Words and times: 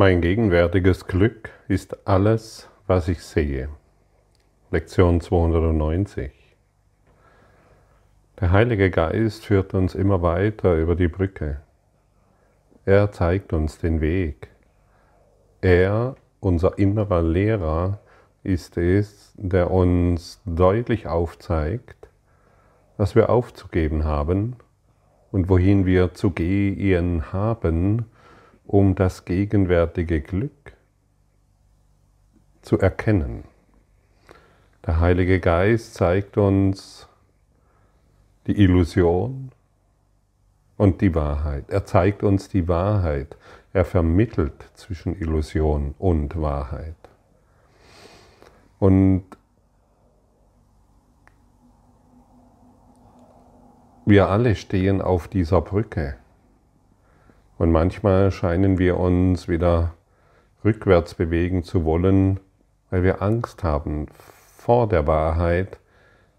Mein 0.00 0.20
gegenwärtiges 0.20 1.08
Glück 1.08 1.50
ist 1.66 2.06
alles, 2.06 2.68
was 2.86 3.08
ich 3.08 3.20
sehe. 3.20 3.68
Lektion 4.70 5.20
290. 5.20 6.30
Der 8.38 8.52
Heilige 8.52 8.92
Geist 8.92 9.44
führt 9.44 9.74
uns 9.74 9.96
immer 9.96 10.22
weiter 10.22 10.76
über 10.76 10.94
die 10.94 11.08
Brücke. 11.08 11.62
Er 12.84 13.10
zeigt 13.10 13.52
uns 13.52 13.78
den 13.78 14.00
Weg. 14.00 14.50
Er, 15.62 16.14
unser 16.38 16.78
innerer 16.78 17.22
Lehrer, 17.22 17.98
ist 18.44 18.76
es, 18.76 19.32
der 19.36 19.72
uns 19.72 20.40
deutlich 20.44 21.08
aufzeigt, 21.08 22.08
was 22.98 23.16
wir 23.16 23.30
aufzugeben 23.30 24.04
haben 24.04 24.54
und 25.32 25.48
wohin 25.48 25.86
wir 25.86 26.14
zu 26.14 26.30
gehen 26.30 27.32
haben, 27.32 28.04
um 28.68 28.94
das 28.94 29.24
gegenwärtige 29.24 30.20
Glück 30.20 30.76
zu 32.60 32.78
erkennen. 32.78 33.44
Der 34.86 35.00
Heilige 35.00 35.40
Geist 35.40 35.94
zeigt 35.94 36.36
uns 36.36 37.08
die 38.46 38.60
Illusion 38.60 39.52
und 40.76 41.00
die 41.00 41.14
Wahrheit. 41.14 41.70
Er 41.70 41.86
zeigt 41.86 42.22
uns 42.22 42.50
die 42.50 42.68
Wahrheit. 42.68 43.38
Er 43.72 43.86
vermittelt 43.86 44.70
zwischen 44.74 45.18
Illusion 45.18 45.94
und 45.98 46.38
Wahrheit. 46.38 46.94
Und 48.78 49.24
wir 54.04 54.28
alle 54.28 54.56
stehen 54.56 55.00
auf 55.00 55.26
dieser 55.26 55.62
Brücke. 55.62 56.18
Und 57.58 57.72
manchmal 57.72 58.30
scheinen 58.30 58.78
wir 58.78 58.98
uns 58.98 59.48
wieder 59.48 59.94
rückwärts 60.64 61.14
bewegen 61.14 61.64
zu 61.64 61.84
wollen, 61.84 62.38
weil 62.90 63.02
wir 63.02 63.20
Angst 63.20 63.64
haben 63.64 64.06
vor 64.56 64.88
der 64.88 65.08
Wahrheit, 65.08 65.78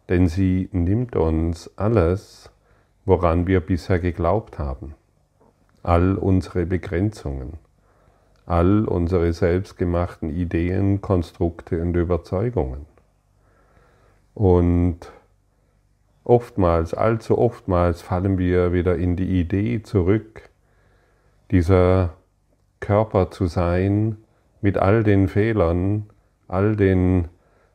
denn 0.08 0.28
sie 0.28 0.70
nimmt 0.72 1.18
uns 1.18 1.70
alles, 1.78 2.50
woran 3.06 3.48
wir 3.48 3.60
bisher 3.60 4.00
geglaubt 4.00 4.60
haben. 4.60 4.96
All 5.84 6.16
unsere 6.16 6.66
Begrenzungen, 6.66 7.54
all 8.46 8.86
unsere 8.86 9.34
selbstgemachten 9.34 10.30
Ideen, 10.30 11.02
Konstrukte 11.02 11.82
und 11.82 11.96
Überzeugungen. 11.96 12.86
Und 14.34 15.00
oftmals, 16.24 16.94
allzu 16.94 17.38
oftmals 17.38 18.02
fallen 18.02 18.38
wir 18.38 18.72
wieder 18.72 18.96
in 18.96 19.18
die 19.18 19.40
Idee 19.40 19.84
zurück, 19.84 20.50
dieser 21.52 22.14
Körper 22.80 23.32
zu 23.32 23.48
sein 23.48 24.18
mit 24.62 24.78
all 24.78 25.04
den 25.04 25.28
Fehlern, 25.28 26.10
all 26.48 26.76
den 26.76 27.28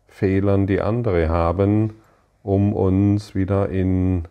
Fehlern, 0.07 0.67
die 0.67 0.81
andere 0.81 1.29
haben, 1.29 1.95
um 2.43 2.73
uns 2.73 3.35
wieder 3.35 3.69
in, 3.69 4.29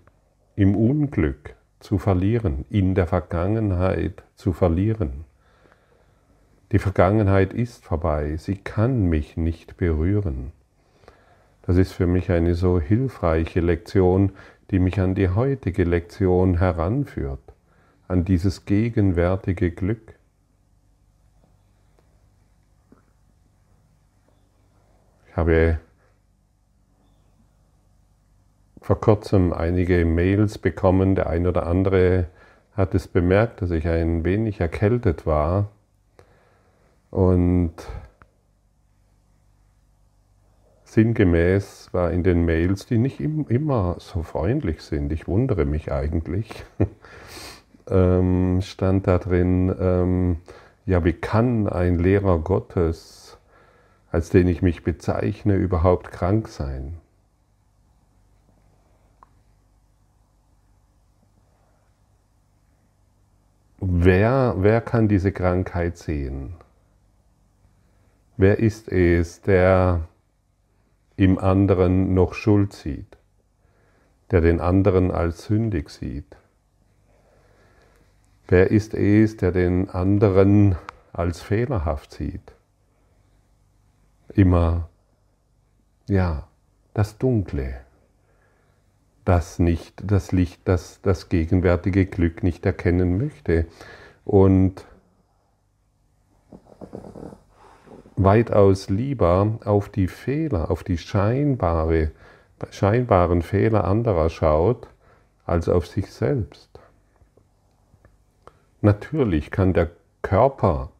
im 0.55 0.75
Unglück 0.75 1.55
zu 1.80 1.97
verlieren, 1.97 2.66
in 2.69 2.95
der 2.95 3.08
Vergangenheit 3.08 4.23
zu 4.36 4.53
verlieren. 4.53 5.25
Die 6.71 6.80
Vergangenheit 6.80 7.53
ist 7.53 7.83
vorbei, 7.83 8.38
sie 8.38 8.55
kann 8.55 9.09
mich 9.09 9.36
nicht 9.36 9.77
berühren. 9.77 10.53
Das 11.64 11.77
ist 11.77 11.91
für 11.91 12.08
mich 12.08 12.31
eine 12.31 12.55
so 12.55 12.80
hilfreiche 12.80 13.61
Lektion, 13.61 14.31
die 14.71 14.80
mich 14.80 14.99
an 14.99 15.16
die 15.16 15.30
heutige 15.30 15.83
Lektion 15.83 16.58
heranführt 16.58 17.42
an 18.14 18.25
dieses 18.25 18.66
gegenwärtige 18.66 19.72
Glück. 19.72 20.14
Ich 25.28 25.36
habe 25.36 25.80
vor 28.82 29.02
kurzem 29.02 29.52
einige 29.52 30.05
Mails 30.05 30.60
bekommen. 30.60 31.15
Der 31.15 31.27
ein 31.27 31.48
oder 31.48 31.65
andere 31.65 32.27
hat 32.76 32.93
es 32.93 33.08
bemerkt, 33.08 33.64
dass 33.64 33.71
ich 33.71 33.88
ein 33.88 34.23
wenig 34.23 34.59
erkältet 34.59 35.26
war. 35.26 35.70
Und 37.09 37.73
sinngemäß 40.83 41.89
war 41.93 42.11
in 42.11 42.21
den 42.21 42.45
Mails, 42.45 42.86
die 42.86 42.99
nicht 42.99 43.20
immer 43.20 43.95
so 43.98 44.21
freundlich 44.21 44.82
sind, 44.82 45.11
ich 45.11 45.27
wundere 45.27 45.65
mich 45.65 45.92
eigentlich, 45.92 46.64
ähm, 47.89 48.61
stand 48.61 49.08
da 49.08 49.17
drin, 49.17 49.73
ähm, 49.80 50.38
ja, 50.86 51.04
wie 51.05 51.14
kann 51.14 51.67
ein 51.67 51.98
Lehrer 51.99 52.39
Gottes, 52.39 53.38
als 54.11 54.30
den 54.30 54.48
ich 54.48 54.61
mich 54.61 54.83
bezeichne, 54.83 55.55
überhaupt 55.55 56.11
krank 56.11 56.48
sein? 56.48 56.98
Wer, 63.80 64.55
wer 64.60 64.82
kann 64.82 65.08
diese 65.08 65.32
Krankheit 65.32 65.98
sehen? 65.98 66.55
Wer 68.38 68.60
ist 68.60 68.89
es, 68.89 69.42
der 69.42 70.08
im 71.17 71.38
anderen 71.38 72.14
noch 72.14 72.33
Schuld 72.33 72.73
sieht, 72.73 73.17
der 74.32 74.42
den 74.42 74.60
anderen 74.60 75.11
als 75.11 75.45
sündig 75.45 75.89
sieht? 75.89 76.36
Wer 78.48 78.71
ist 78.71 78.93
es, 78.93 79.37
der 79.37 79.52
den 79.52 79.89
anderen 79.89 80.76
als 81.14 81.42
fehlerhaft 81.42 82.11
sieht? 82.11 82.54
Immer, 84.33 84.89
ja, 86.08 86.48
das 86.93 87.17
Dunkle, 87.17 87.76
das 89.26 89.59
nicht, 89.59 90.03
das 90.05 90.32
Licht, 90.32 90.61
das 90.65 91.02
das 91.02 91.30
gegenwärtige 91.30 92.05
Glück 92.05 92.43
nicht 92.43 92.65
erkennen 92.65 93.17
möchte. 93.17 93.65
Und 94.26 94.86
weitaus 98.15 98.89
lieber 98.89 99.59
auf 99.64 99.89
die 99.89 100.08
Fehler, 100.08 100.70
auf 100.70 100.83
die 100.83 100.98
scheinbare, 100.98 102.11
scheinbaren 102.70 103.42
Fehler 103.42 103.86
anderer 103.86 104.30
schaut, 104.30 104.87
als 105.45 105.70
auf 105.70 105.87
sich 105.87 106.11
selbst. 106.11 106.70
Natürlich 108.86 109.49
kann 109.49 109.71
der 109.71 109.92
Körper, 110.23 110.92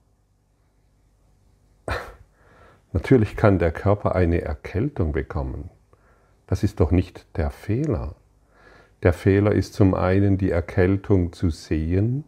natürlich 2.94 3.36
kann 3.36 3.60
der 3.60 3.74
Körper 3.74 4.16
eine 4.16 4.42
Erkältung 4.42 5.12
bekommen. 5.12 5.70
Das 6.48 6.64
ist 6.64 6.80
doch 6.80 6.92
nicht 6.92 7.26
der 7.36 7.52
Fehler. 7.52 8.16
Der 9.04 9.12
Fehler 9.12 9.52
ist 9.52 9.74
zum 9.74 9.96
einen 9.96 10.38
die 10.38 10.50
Erkältung 10.50 11.34
zu 11.34 11.50
sehen, 11.50 12.24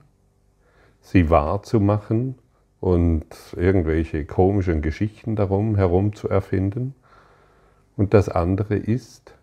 sie 1.00 1.30
wahrzumachen 1.30 2.36
und 2.82 3.26
irgendwelche 3.56 4.26
komischen 4.26 4.82
Geschichten 4.82 5.38
darum 5.38 5.78
herum 5.78 6.14
zu 6.16 6.28
erfinden. 6.28 6.96
Und 7.96 8.14
das 8.14 8.28
andere 8.28 8.76
ist 8.76 9.34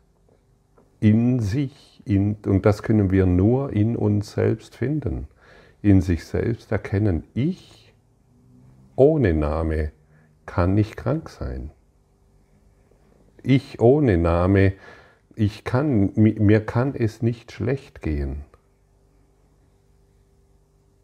in 1.01 1.41
sich, 1.41 2.03
in, 2.05 2.37
und 2.45 2.67
das 2.67 2.83
können 2.83 3.11
wir 3.11 3.25
nur 3.25 3.73
in 3.73 3.97
uns 3.97 4.33
selbst 4.33 4.77
finden 4.77 5.27
in 5.83 6.01
sich 6.01 6.25
selbst 6.25 6.73
erkennen, 6.73 7.25
ich 7.35 7.95
ohne 8.97 9.35
Name 9.35 9.93
kann 10.47 10.75
nicht 10.75 10.97
krank 10.97 11.29
sein. 11.29 11.71
Ich 13.43 13.81
ohne 13.81 14.17
Name, 14.17 14.75
ich 15.35 15.65
kann, 15.65 16.13
mir 16.15 16.65
kann 16.65 16.95
es 16.95 17.23
nicht 17.23 17.53
schlecht 17.53 18.01
gehen. 18.01 18.45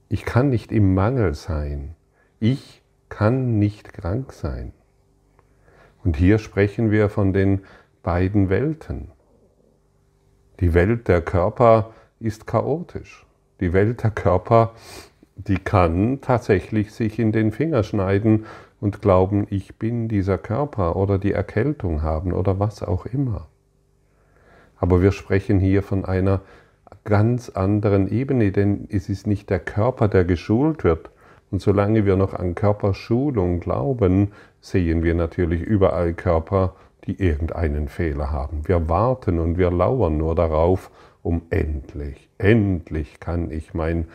Ich 0.08 0.24
kann 0.24 0.48
nicht 0.48 0.70
im 0.72 0.94
Mangel 0.94 1.34
sein. 1.34 1.94
Ich 2.40 2.82
kann 3.08 3.58
nicht 3.58 3.92
krank 3.92 4.32
sein. 4.32 4.72
Und 6.04 6.16
hier 6.16 6.38
sprechen 6.38 6.90
wir 6.90 7.08
von 7.08 7.32
den 7.32 7.62
beiden 8.02 8.48
Welten. 8.48 9.10
Die 10.60 10.72
Welt 10.72 11.08
der 11.08 11.20
Körper 11.20 11.92
ist 12.20 12.46
chaotisch. 12.46 13.27
Die 13.60 13.72
Welt 13.72 14.02
der 14.04 14.10
Körper, 14.10 14.72
die 15.34 15.58
kann 15.58 16.20
tatsächlich 16.20 16.92
sich 16.92 17.18
in 17.18 17.32
den 17.32 17.52
Finger 17.52 17.82
schneiden 17.82 18.46
und 18.80 19.02
glauben, 19.02 19.46
ich 19.50 19.76
bin 19.76 20.08
dieser 20.08 20.38
Körper 20.38 20.96
oder 20.96 21.18
die 21.18 21.32
Erkältung 21.32 22.02
haben 22.02 22.32
oder 22.32 22.58
was 22.60 22.82
auch 22.82 23.06
immer. 23.06 23.48
Aber 24.76 25.02
wir 25.02 25.12
sprechen 25.12 25.58
hier 25.58 25.82
von 25.82 26.04
einer 26.04 26.40
ganz 27.04 27.48
anderen 27.48 28.08
Ebene, 28.08 28.52
denn 28.52 28.86
es 28.90 29.08
ist 29.08 29.26
nicht 29.26 29.50
der 29.50 29.58
Körper, 29.58 30.08
der 30.08 30.24
geschult 30.24 30.84
wird. 30.84 31.10
Und 31.50 31.60
solange 31.60 32.04
wir 32.04 32.16
noch 32.16 32.34
an 32.34 32.54
Körperschulung 32.54 33.60
glauben, 33.60 34.32
sehen 34.60 35.02
wir 35.02 35.14
natürlich 35.14 35.62
überall 35.62 36.12
Körper, 36.12 36.74
die 37.06 37.20
irgendeinen 37.20 37.88
Fehler 37.88 38.30
haben. 38.30 38.68
Wir 38.68 38.88
warten 38.88 39.38
und 39.38 39.56
wir 39.56 39.70
lauern 39.70 40.18
nur 40.18 40.34
darauf, 40.34 40.90
um 41.22 41.42
endlich, 41.50 42.28
endlich 42.38 43.20
kann 43.20 43.50
ich 43.50 43.74
mein 43.74 44.06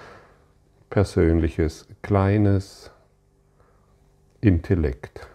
persönliches, 0.90 1.88
kleines, 2.02 2.92
Intellekt 4.42 5.28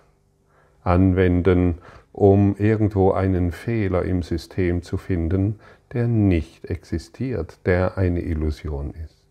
anwenden, 0.83 1.79
um 2.13 2.57
irgendwo 2.57 3.13
einen 3.13 3.53
Fehler 3.53 4.03
im 4.05 4.23
System 4.23 4.83
zu 4.83 4.97
finden, 4.97 5.61
der 5.93 6.09
nicht 6.09 6.67
existiert, 6.67 7.61
der 7.67 7.97
eine 7.97 8.21
Illusion 8.21 8.93
ist. 8.93 9.25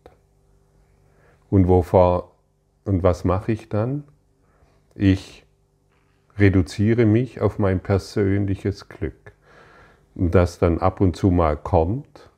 Und 1.50 1.68
wovor 1.68 2.34
und 2.84 3.02
was 3.02 3.24
mache 3.24 3.52
ich 3.52 3.68
dann? 3.68 4.04
Ich 4.94 5.44
reduziere 6.38 7.06
mich 7.06 7.40
auf 7.40 7.58
mein 7.58 7.80
persönliches 7.80 8.88
Glück, 8.88 9.32
das 10.18 10.58
dann 10.58 10.78
ab 10.78 11.00
und 11.00 11.14
zu 11.16 11.30
mal 11.30 11.56
kommt 11.56 12.28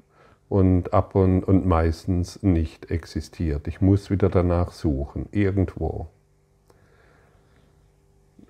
und 0.51 0.93
ab 0.93 1.15
und, 1.15 1.45
und 1.45 1.67
meistens 1.67 2.43
nicht 2.43 2.91
existiert. 2.91 3.67
Ich 3.67 3.81
muss 3.81 4.11
wieder 4.11 4.29
danach 4.29 4.73
suchen, 4.73 5.29
irgendwo. 5.33 6.09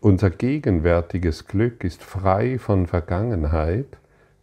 Unser 0.00 0.30
gegenwärtiges 0.30 1.46
Glück 1.46 1.84
ist 1.84 2.02
frei 2.02 2.58
von 2.58 2.86
Vergangenheit, 2.86 3.98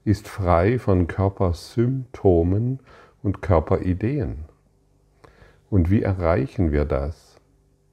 ist 0.05 0.27
frei 0.27 0.79
von 0.79 1.07
Körpersymptomen 1.07 2.79
und 3.23 3.41
Körperideen. 3.41 4.45
Und 5.69 5.91
wie 5.91 6.03
erreichen 6.03 6.71
wir 6.71 6.85
das? 6.85 7.35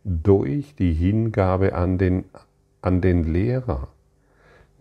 Durch 0.04 0.76
die 0.76 0.92
Hingabe 0.92 1.74
an 1.74 1.98
den, 1.98 2.26
an 2.82 3.00
den 3.00 3.24
Lehrer. 3.24 3.88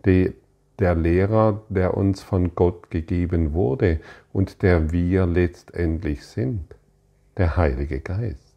Die, 0.04 0.34
der 0.78 0.94
Lehrer, 0.94 1.62
der 1.68 1.96
uns 1.96 2.22
von 2.22 2.54
Gott 2.54 2.90
gegeben 2.90 3.52
wurde 3.52 4.00
und 4.32 4.62
der 4.62 4.92
wir 4.92 5.26
letztendlich 5.26 6.26
sind, 6.26 6.74
der 7.36 7.56
Heilige 7.56 8.00
Geist. 8.00 8.54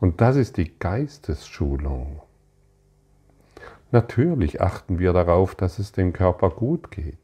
Und 0.00 0.20
das 0.20 0.36
ist 0.36 0.56
die 0.56 0.78
Geistesschulung. 0.78 2.22
Natürlich 3.90 4.60
achten 4.60 4.98
wir 4.98 5.12
darauf, 5.12 5.54
dass 5.54 5.78
es 5.78 5.92
dem 5.92 6.12
Körper 6.12 6.50
gut 6.50 6.90
geht. 6.90 7.16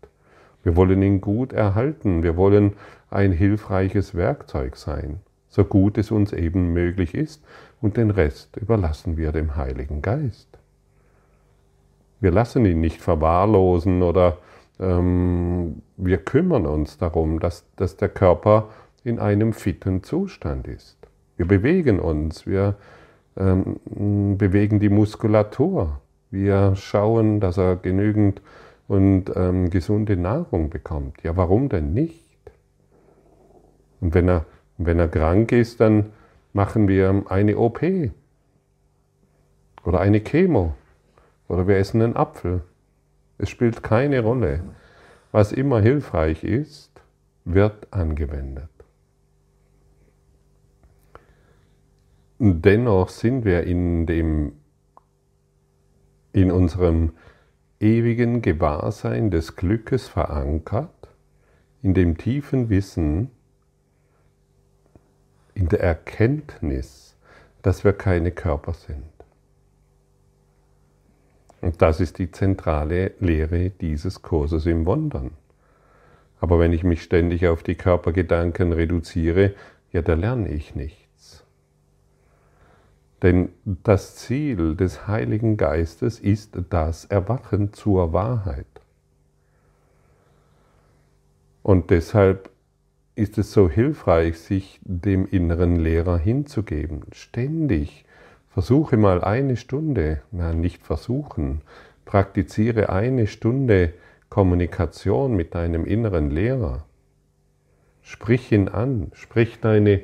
Wir 0.62 0.76
wollen 0.76 1.02
ihn 1.02 1.20
gut 1.20 1.52
erhalten. 1.52 2.22
Wir 2.22 2.36
wollen 2.36 2.72
ein 3.10 3.32
hilfreiches 3.32 4.14
Werkzeug 4.14 4.76
sein, 4.76 5.20
so 5.48 5.64
gut 5.64 5.98
es 5.98 6.10
uns 6.10 6.32
eben 6.32 6.72
möglich 6.72 7.14
ist. 7.14 7.44
Und 7.80 7.96
den 7.98 8.10
Rest 8.10 8.56
überlassen 8.56 9.16
wir 9.18 9.30
dem 9.30 9.56
Heiligen 9.56 10.00
Geist. 10.00 10.58
Wir 12.20 12.30
lassen 12.30 12.64
ihn 12.64 12.80
nicht 12.80 13.00
verwahrlosen 13.00 14.02
oder 14.02 14.38
ähm, 14.80 15.82
wir 15.96 16.18
kümmern 16.18 16.66
uns 16.66 16.98
darum, 16.98 17.40
dass, 17.40 17.64
dass 17.76 17.96
der 17.96 18.08
Körper 18.08 18.68
in 19.04 19.18
einem 19.18 19.52
fitten 19.52 20.02
Zustand 20.02 20.66
ist. 20.66 20.96
Wir 21.36 21.46
bewegen 21.46 22.00
uns, 22.00 22.46
wir 22.46 22.76
ähm, 23.36 23.80
bewegen 24.38 24.80
die 24.80 24.88
Muskulatur, 24.88 26.00
wir 26.30 26.74
schauen, 26.76 27.40
dass 27.40 27.58
er 27.58 27.76
genügend 27.76 28.40
und 28.88 29.32
ähm, 29.34 29.70
gesunde 29.70 30.16
Nahrung 30.16 30.70
bekommt. 30.70 31.22
Ja, 31.22 31.36
warum 31.36 31.68
denn 31.68 31.92
nicht? 31.92 32.22
Und 34.00 34.14
wenn 34.14 34.28
er, 34.28 34.44
wenn 34.78 34.98
er 34.98 35.08
krank 35.08 35.52
ist, 35.52 35.80
dann 35.80 36.12
machen 36.52 36.88
wir 36.88 37.24
eine 37.28 37.56
OP 37.56 37.82
oder 39.84 40.00
eine 40.00 40.20
Chemo 40.20 40.74
oder 41.48 41.66
wir 41.66 41.76
essen 41.76 42.02
einen 42.02 42.16
Apfel. 42.16 42.62
Es 43.38 43.50
spielt 43.50 43.82
keine 43.82 44.20
Rolle. 44.20 44.60
Was 45.32 45.52
immer 45.52 45.80
hilfreich 45.80 46.44
ist, 46.44 46.90
wird 47.44 47.92
angewendet. 47.92 48.68
dennoch 52.38 53.08
sind 53.08 53.44
wir 53.44 53.64
in, 53.64 54.06
dem, 54.06 54.52
in 56.32 56.50
unserem 56.50 57.12
ewigen 57.80 58.42
Gewahrsein 58.42 59.30
des 59.30 59.56
Glückes 59.56 60.08
verankert, 60.08 60.90
in 61.82 61.94
dem 61.94 62.16
tiefen 62.16 62.68
Wissen, 62.70 63.30
in 65.54 65.68
der 65.68 65.80
Erkenntnis, 65.80 67.16
dass 67.62 67.84
wir 67.84 67.92
keine 67.92 68.32
Körper 68.32 68.74
sind. 68.74 69.13
Und 71.64 71.80
das 71.80 71.98
ist 71.98 72.18
die 72.18 72.30
zentrale 72.30 73.12
Lehre 73.20 73.70
dieses 73.70 74.20
Kurses 74.20 74.66
im 74.66 74.84
Wundern. 74.84 75.30
Aber 76.38 76.58
wenn 76.58 76.74
ich 76.74 76.84
mich 76.84 77.02
ständig 77.02 77.46
auf 77.46 77.62
die 77.62 77.74
Körpergedanken 77.74 78.70
reduziere, 78.74 79.54
ja, 79.90 80.02
da 80.02 80.12
lerne 80.12 80.50
ich 80.50 80.74
nicht. 80.74 81.08
Denn 83.22 83.48
das 83.64 84.16
Ziel 84.16 84.76
des 84.76 85.08
Heiligen 85.08 85.56
Geistes 85.56 86.20
ist 86.20 86.58
das 86.68 87.06
Erwachen 87.06 87.72
zur 87.72 88.12
Wahrheit. 88.12 88.66
Und 91.62 91.88
deshalb 91.88 92.50
ist 93.14 93.38
es 93.38 93.52
so 93.52 93.70
hilfreich, 93.70 94.38
sich 94.38 94.80
dem 94.82 95.26
inneren 95.26 95.76
Lehrer 95.76 96.18
hinzugeben. 96.18 97.06
Ständig. 97.12 98.04
Versuche 98.54 98.96
mal 98.96 99.24
eine 99.24 99.56
Stunde, 99.56 100.20
na 100.30 100.52
nicht 100.52 100.84
versuchen, 100.84 101.62
praktiziere 102.04 102.88
eine 102.88 103.26
Stunde 103.26 103.94
Kommunikation 104.28 105.34
mit 105.34 105.56
deinem 105.56 105.84
inneren 105.84 106.30
Lehrer. 106.30 106.84
Sprich 108.00 108.52
ihn 108.52 108.68
an, 108.68 109.10
sprich 109.14 109.58
deine 109.60 110.02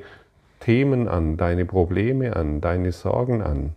Themen 0.59 1.07
an, 1.07 1.37
deine 1.37 1.63
Probleme 1.63 2.35
an, 2.35 2.59
deine 2.59 2.91
Sorgen 2.91 3.41
an. 3.41 3.71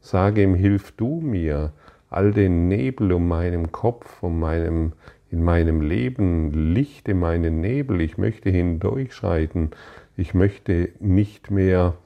Sage 0.00 0.42
ihm, 0.42 0.54
hilf 0.54 0.92
du 0.92 1.20
mir, 1.20 1.74
all 2.08 2.32
den 2.32 2.66
Nebel 2.66 3.12
um 3.12 3.28
meinem 3.28 3.72
Kopf, 3.72 4.22
um 4.22 4.40
meinem, 4.40 4.94
in 5.30 5.44
meinem 5.44 5.82
Leben, 5.82 6.72
lichte 6.72 7.12
meinen 7.12 7.60
Nebel, 7.60 8.00
ich 8.00 8.16
möchte 8.16 8.48
hindurchschreiten, 8.48 9.72
ich 10.16 10.32
möchte 10.32 10.88
nicht 10.98 11.50
mehr 11.50 11.98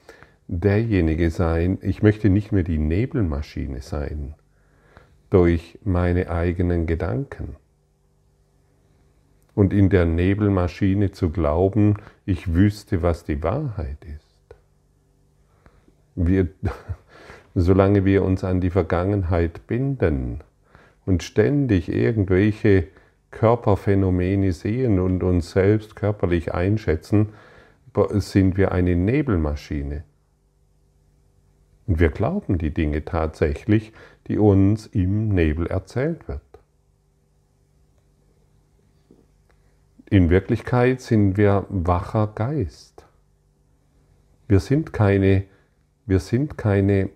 derjenige 0.48 1.30
sein, 1.30 1.78
ich 1.82 2.02
möchte 2.02 2.30
nicht 2.30 2.52
mehr 2.52 2.62
die 2.62 2.78
Nebelmaschine 2.78 3.82
sein 3.82 4.34
durch 5.30 5.78
meine 5.84 6.30
eigenen 6.30 6.86
Gedanken. 6.86 7.56
Und 9.54 9.74
in 9.74 9.90
der 9.90 10.06
Nebelmaschine 10.06 11.12
zu 11.12 11.30
glauben, 11.30 11.96
ich 12.24 12.54
wüsste, 12.54 13.02
was 13.02 13.24
die 13.24 13.42
Wahrheit 13.42 13.98
ist. 14.04 14.56
Wir, 16.14 16.48
solange 17.54 18.04
wir 18.04 18.24
uns 18.24 18.42
an 18.42 18.60
die 18.60 18.70
Vergangenheit 18.70 19.66
binden 19.66 20.40
und 21.04 21.22
ständig 21.22 21.92
irgendwelche 21.92 22.86
Körperphänomene 23.30 24.52
sehen 24.52 24.98
und 24.98 25.22
uns 25.22 25.50
selbst 25.50 25.94
körperlich 25.94 26.54
einschätzen, 26.54 27.30
sind 28.12 28.56
wir 28.56 28.72
eine 28.72 28.96
Nebelmaschine. 28.96 30.04
Und 31.88 32.00
wir 32.00 32.10
glauben 32.10 32.58
die 32.58 32.72
Dinge 32.72 33.04
tatsächlich, 33.06 33.92
die 34.26 34.38
uns 34.38 34.86
im 34.86 35.30
Nebel 35.30 35.66
erzählt 35.66 36.28
wird. 36.28 36.42
In 40.10 40.28
Wirklichkeit 40.28 41.00
sind 41.00 41.38
wir 41.38 41.66
wacher 41.70 42.26
Geist. 42.34 43.06
Wir 44.48 44.60
sind 44.60 44.92
keine, 44.92 45.44
wir 46.04 46.20
sind 46.20 46.58
keine 46.58 47.08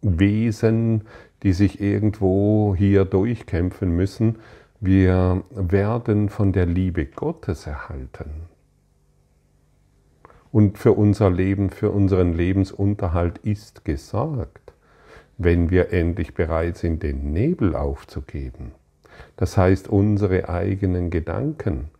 Wesen, 0.00 1.04
die 1.42 1.52
sich 1.52 1.78
irgendwo 1.80 2.74
hier 2.74 3.04
durchkämpfen 3.04 3.94
müssen. 3.94 4.38
Wir 4.80 5.44
werden 5.50 6.30
von 6.30 6.52
der 6.52 6.66
Liebe 6.66 7.04
Gottes 7.04 7.66
erhalten. 7.66 8.48
Und 10.50 10.78
für 10.78 10.92
unser 10.92 11.30
Leben, 11.30 11.70
für 11.70 11.90
unseren 11.90 12.32
Lebensunterhalt 12.32 13.38
ist 13.38 13.84
gesorgt, 13.84 14.72
wenn 15.36 15.70
wir 15.70 15.92
endlich 15.92 16.34
bereit 16.34 16.76
sind, 16.76 17.02
den 17.02 17.32
Nebel 17.32 17.76
aufzugeben. 17.76 18.72
Das 19.36 19.56
heißt, 19.56 19.88
unsere 19.88 20.48
eigenen 20.48 21.10
Gedanken 21.10 21.90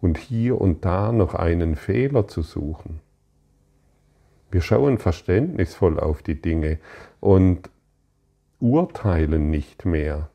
und 0.00 0.18
hier 0.18 0.60
und 0.60 0.84
da 0.84 1.12
noch 1.12 1.34
einen 1.34 1.76
Fehler 1.76 2.28
zu 2.28 2.42
suchen. 2.42 3.00
Wir 4.50 4.60
schauen 4.60 4.98
verständnisvoll 4.98 5.98
auf 5.98 6.22
die 6.22 6.40
Dinge 6.40 6.78
und 7.20 7.70
urteilen 8.60 9.50
nicht 9.50 9.84
mehr, 9.84 10.28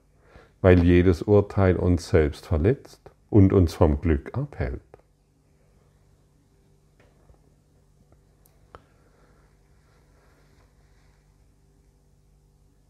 weil 0.61 0.83
jedes 0.83 1.21
Urteil 1.21 1.77
uns 1.77 2.09
selbst 2.09 2.45
verletzt 2.45 2.99
und 3.29 3.53
uns 3.53 3.73
vom 3.73 4.01
Glück 4.01 4.38
abhält. 4.38 4.81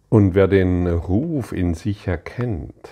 Und 0.09 0.33
wer 0.33 0.47
den 0.47 0.87
Ruf 0.87 1.51
in 1.51 1.75
sich 1.75 2.07
erkennt, 2.07 2.89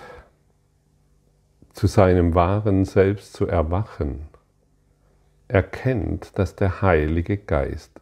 zu 1.72 1.88
seinem 1.88 2.34
wahren 2.34 2.84
Selbst 2.84 3.32
zu 3.32 3.48
erwachen, 3.48 4.28
erkennt, 5.48 6.38
dass 6.38 6.54
der 6.54 6.80
Heilige 6.80 7.36
Geist 7.36 8.00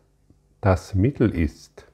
das 0.60 0.94
Mittel 0.94 1.34
ist, 1.34 1.86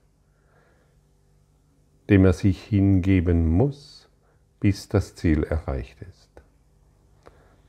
dem 2.10 2.24
er 2.24 2.32
sich 2.32 2.60
hingeben 2.60 3.48
muss, 3.48 4.08
bis 4.58 4.88
das 4.88 5.14
Ziel 5.14 5.44
erreicht 5.44 6.02
ist. 6.02 6.30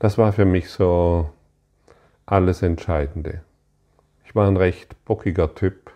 Das 0.00 0.18
war 0.18 0.32
für 0.32 0.44
mich 0.44 0.70
so 0.70 1.30
alles 2.26 2.62
Entscheidende. 2.62 3.42
Ich 4.24 4.34
war 4.34 4.48
ein 4.48 4.56
recht 4.56 5.04
bockiger 5.04 5.54
Typ. 5.54 5.92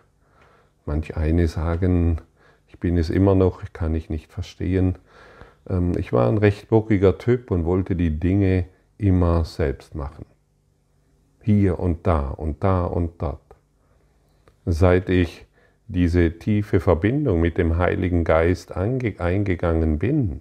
Manch 0.87 1.17
eine 1.17 1.49
sagen, 1.49 2.21
ich 2.79 2.81
bin 2.81 2.97
es 2.97 3.11
immer 3.11 3.35
noch, 3.35 3.65
kann 3.73 3.93
ich 3.97 4.09
nicht 4.09 4.33
verstehen. 4.33 4.99
Ähm, 5.69 5.95
ich 5.99 6.13
war 6.13 6.29
ein 6.29 6.39
recht 6.39 6.69
bockiger 6.69 7.19
Typ 7.19 7.51
und 7.51 7.65
wollte 7.65 7.97
die 7.97 8.21
Dinge 8.21 8.67
immer 8.99 9.45
selbst 9.45 9.97
machen. 9.97 10.25
Hier 11.43 11.81
und 11.81 12.07
da 12.07 12.29
und 12.29 12.63
da 12.63 12.85
und 12.85 13.21
dort. 13.21 13.41
Seit 14.65 15.09
ich 15.09 15.47
diese 15.89 16.39
tiefe 16.39 16.79
Verbindung 16.79 17.41
mit 17.41 17.59
dem 17.59 17.79
Heiligen 17.79 18.23
Geist 18.23 18.71
eingegangen 18.71 19.99
bin, 19.99 20.41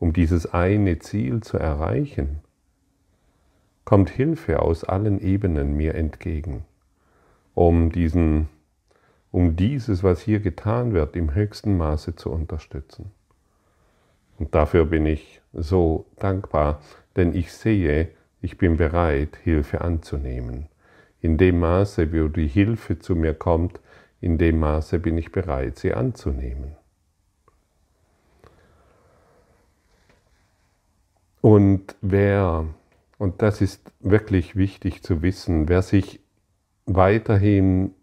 um 0.00 0.12
dieses 0.12 0.52
eine 0.52 0.98
Ziel 0.98 1.42
zu 1.42 1.58
erreichen, 1.58 2.40
kommt 3.84 4.10
Hilfe 4.10 4.62
aus 4.62 4.82
allen 4.82 5.20
Ebenen 5.20 5.76
mir 5.76 5.94
entgegen, 5.94 6.64
um 7.54 7.92
diesen 7.92 8.48
um 9.32 9.56
dieses, 9.56 10.02
was 10.02 10.20
hier 10.20 10.40
getan 10.40 10.92
wird, 10.92 11.16
im 11.16 11.34
höchsten 11.34 11.76
Maße 11.76 12.16
zu 12.16 12.30
unterstützen. 12.30 13.10
Und 14.38 14.54
dafür 14.54 14.86
bin 14.86 15.06
ich 15.06 15.40
so 15.52 16.06
dankbar, 16.18 16.80
denn 17.16 17.34
ich 17.34 17.52
sehe, 17.52 18.08
ich 18.40 18.56
bin 18.56 18.76
bereit, 18.76 19.36
Hilfe 19.42 19.82
anzunehmen. 19.82 20.68
In 21.20 21.36
dem 21.36 21.60
Maße, 21.60 22.12
wie 22.12 22.28
die 22.30 22.48
Hilfe 22.48 22.98
zu 22.98 23.14
mir 23.14 23.34
kommt, 23.34 23.80
in 24.20 24.38
dem 24.38 24.58
Maße 24.60 24.98
bin 24.98 25.18
ich 25.18 25.32
bereit, 25.32 25.78
sie 25.78 25.92
anzunehmen. 25.92 26.76
Und 31.42 31.96
wer, 32.00 32.66
und 33.18 33.42
das 33.42 33.60
ist 33.60 33.92
wirklich 34.00 34.56
wichtig 34.56 35.02
zu 35.02 35.22
wissen, 35.22 35.68
wer 35.68 35.82
sich 35.82 36.20
weiterhin 36.86 37.94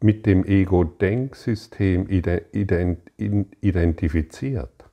mit 0.00 0.26
dem 0.26 0.44
Ego-Denksystem 0.44 2.08
identifiziert, 3.60 4.84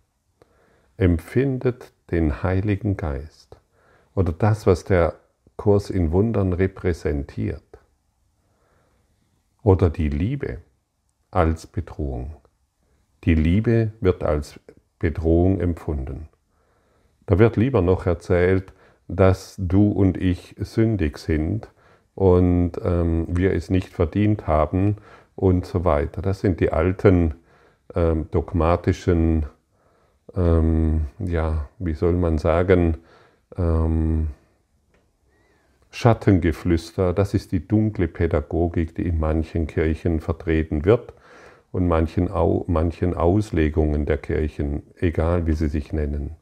empfindet 0.98 1.94
den 2.12 2.44
Heiligen 2.44 2.98
Geist 2.98 3.58
oder 4.16 4.32
das, 4.32 4.68
was 4.68 4.84
der 4.84 5.16
Kurs 5.58 5.90
in 5.90 6.12
Wundern 6.12 6.54
repräsentiert 6.54 7.64
oder 9.64 9.90
die 9.90 10.10
Liebe 10.10 10.60
als 11.30 11.68
Bedrohung. 11.68 12.36
Die 13.24 13.36
Liebe 13.36 13.92
wird 14.00 14.24
als 14.24 14.60
Bedrohung 14.98 15.60
empfunden. 15.60 16.30
Da 17.26 17.40
wird 17.40 17.58
lieber 17.58 17.82
noch 17.82 18.06
erzählt, 18.06 18.74
dass 19.08 19.56
du 19.58 19.92
und 19.92 20.18
ich 20.18 20.56
sündig 20.58 21.18
sind 21.18 21.70
und 22.22 22.74
ähm, 22.84 23.26
wir 23.30 23.52
es 23.54 23.72
nicht 23.72 23.90
verdient 23.90 24.46
haben 24.46 24.98
und 25.36 25.66
so 25.66 25.86
weiter. 25.86 26.22
Das 26.22 26.40
sind 26.42 26.60
die 26.60 26.72
alten 26.72 27.34
ähm, 27.96 28.28
dogmatischen 28.30 29.48
ähm, 30.36 31.08
ja, 31.20 31.68
wie 31.80 31.94
soll 31.94 32.14
man 32.14 32.38
sagen, 32.38 32.98
ähm, 33.58 34.28
Schattengeflüster, 35.90 37.12
das 37.14 37.34
ist 37.34 37.52
die 37.52 37.68
dunkle 37.68 38.08
Pädagogik, 38.08 38.94
die 38.94 39.08
in 39.08 39.20
manchen 39.20 39.66
Kirchen 39.66 40.20
vertreten 40.20 40.86
wird 40.86 41.14
und 41.72 41.88
manchen, 41.88 42.32
Au 42.32 42.66
manchen 42.68 43.16
Auslegungen 43.16 44.06
der 44.06 44.18
Kirchen, 44.18 44.84
egal 44.96 45.48
wie 45.48 45.54
sie 45.54 45.70
sich 45.70 45.92
nennen. 45.92 46.36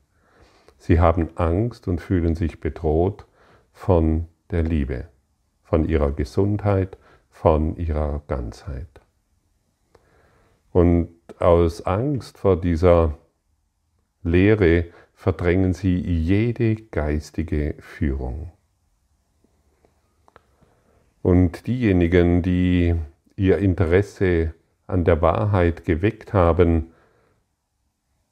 Sie 0.77 0.99
haben 0.99 1.29
Angst 1.35 1.87
und 1.87 2.01
fühlen 2.01 2.35
sich 2.35 2.59
bedroht 2.59 3.25
von 3.71 4.27
der 4.51 4.63
Liebe, 4.63 5.07
von 5.69 5.87
ihrer 5.87 6.11
Gesundheit, 6.11 6.97
von 7.29 7.75
ihrer 7.75 8.23
Ganzheit. 8.27 8.87
Und 10.71 11.09
aus 11.37 11.85
Angst 11.85 12.39
vor 12.39 12.59
dieser 12.59 13.19
Lehre 14.23 14.85
verdrängen 15.13 15.73
sie 15.73 15.95
jede 15.99 16.75
geistige 16.75 17.75
Führung. 17.77 18.51
Und 21.21 21.67
diejenigen, 21.67 22.41
die 22.41 22.95
ihr 23.35 23.59
Interesse 23.59 24.55
an 24.87 25.05
der 25.05 25.21
Wahrheit 25.21 25.85
geweckt 25.85 26.33
haben 26.33 26.87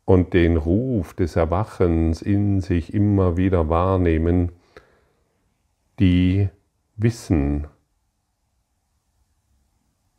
und 0.06 0.34
den 0.34 0.58
Ruf 0.58 1.14
des 1.14 1.36
Erwachens 1.36 2.24
in 2.24 2.62
sich 2.62 2.96
immer 2.96 3.38
wieder 3.38 3.70
wahrnehmen, 3.70 4.54
die 6.00 6.50
wissen 6.98 7.68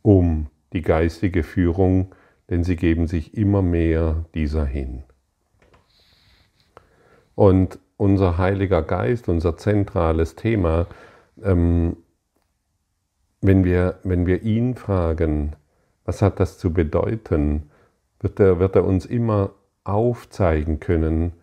um 0.01 0.47
die 0.73 0.81
geistige 0.81 1.43
Führung, 1.43 2.15
denn 2.49 2.63
sie 2.63 2.75
geben 2.75 3.07
sich 3.07 3.35
immer 3.37 3.61
mehr 3.61 4.25
dieser 4.33 4.65
hin. 4.65 5.03
Und 7.35 7.79
unser 7.97 8.37
Heiliger 8.37 8.81
Geist, 8.81 9.29
unser 9.29 9.57
zentrales 9.57 10.35
Thema, 10.35 10.87
ähm, 11.43 11.97
wenn, 13.41 13.63
wir, 13.63 13.99
wenn 14.03 14.25
wir 14.25 14.41
ihn 14.43 14.75
fragen, 14.75 15.55
was 16.05 16.21
hat 16.21 16.39
das 16.39 16.57
zu 16.57 16.73
bedeuten, 16.73 17.69
wird 18.19 18.39
er, 18.39 18.59
wird 18.59 18.75
er 18.75 18.85
uns 18.85 19.05
immer 19.05 19.51
aufzeigen 19.83 20.79
können, 20.79 21.33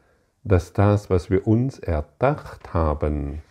dass 0.44 0.72
das, 0.72 1.10
was 1.10 1.30
wir 1.30 1.46
uns 1.46 1.78
erdacht 1.78 2.74
haben 2.74 3.42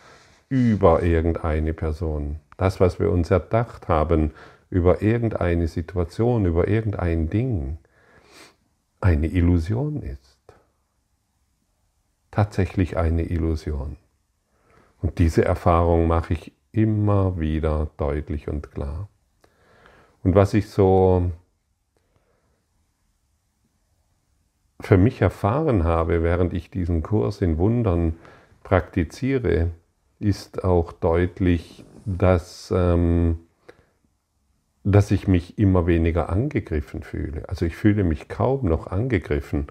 über 0.49 1.03
irgendeine 1.03 1.73
Person, 1.73 2.39
das, 2.57 2.79
was 2.79 2.99
wir 2.99 3.11
uns 3.11 3.31
erdacht 3.31 3.87
haben 3.87 4.31
über 4.69 5.01
irgendeine 5.01 5.67
Situation, 5.67 6.45
über 6.45 6.67
irgendein 6.67 7.29
Ding, 7.29 7.77
eine 8.99 9.27
Illusion 9.27 10.01
ist 10.01 10.35
tatsächlich 12.35 12.97
eine 12.97 13.23
Illusion. 13.23 13.95
Und 15.01 15.19
diese 15.19 15.45
Erfahrung 15.45 16.07
mache 16.07 16.33
ich 16.33 16.51
immer 16.73 17.39
wieder 17.39 17.89
deutlich 17.95 18.49
und 18.49 18.71
klar. 18.71 19.07
Und 20.21 20.35
was 20.35 20.53
ich 20.53 20.69
so 20.69 21.31
für 24.81 24.97
mich 24.97 25.21
erfahren 25.21 25.85
habe, 25.85 26.23
während 26.23 26.51
ich 26.51 26.69
diesen 26.69 27.03
Kurs 27.03 27.39
in 27.39 27.57
Wundern 27.57 28.17
praktiziere, 28.63 29.71
ist 30.19 30.63
auch 30.63 30.91
deutlich, 30.91 31.83
dass, 32.05 32.71
ähm, 32.75 33.39
dass 34.83 35.11
ich 35.11 35.27
mich 35.27 35.57
immer 35.57 35.87
weniger 35.87 36.29
angegriffen 36.29 37.03
fühle. 37.03 37.47
Also 37.49 37.65
ich 37.65 37.75
fühle 37.75 38.03
mich 38.03 38.27
kaum 38.27 38.67
noch 38.67 38.87
angegriffen. 38.87 39.67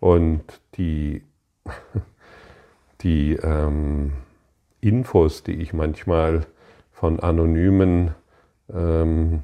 Und 0.00 0.42
die 0.76 1.22
die 3.00 3.34
ähm, 3.34 4.12
Infos, 4.80 5.42
die 5.42 5.52
ich 5.52 5.72
manchmal 5.72 6.46
von 6.92 7.20
anonymen 7.20 8.14
ähm, 8.72 9.42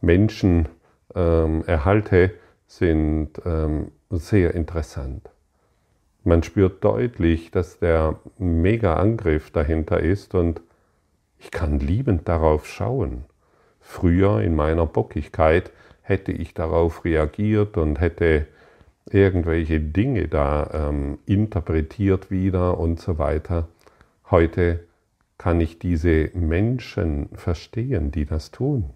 Menschen 0.00 0.68
ähm, 1.14 1.64
erhalte, 1.66 2.32
sind 2.66 3.30
ähm, 3.44 3.92
sehr 4.10 4.54
interessant. 4.54 5.31
Man 6.24 6.42
spürt 6.42 6.84
deutlich, 6.84 7.50
dass 7.50 7.78
der 7.78 8.20
Mega-Angriff 8.38 9.50
dahinter 9.50 10.00
ist 10.00 10.34
und 10.34 10.60
ich 11.38 11.50
kann 11.50 11.80
liebend 11.80 12.28
darauf 12.28 12.66
schauen. 12.66 13.24
Früher 13.80 14.40
in 14.40 14.54
meiner 14.54 14.86
Bockigkeit 14.86 15.72
hätte 16.02 16.30
ich 16.30 16.54
darauf 16.54 17.04
reagiert 17.04 17.76
und 17.76 18.00
hätte 18.00 18.46
irgendwelche 19.10 19.80
Dinge 19.80 20.28
da 20.28 20.70
ähm, 20.72 21.18
interpretiert 21.26 22.30
wieder 22.30 22.78
und 22.78 23.00
so 23.00 23.18
weiter. 23.18 23.68
Heute 24.30 24.84
kann 25.38 25.60
ich 25.60 25.80
diese 25.80 26.30
Menschen 26.34 27.28
verstehen, 27.34 28.12
die 28.12 28.26
das 28.26 28.52
tun. 28.52 28.90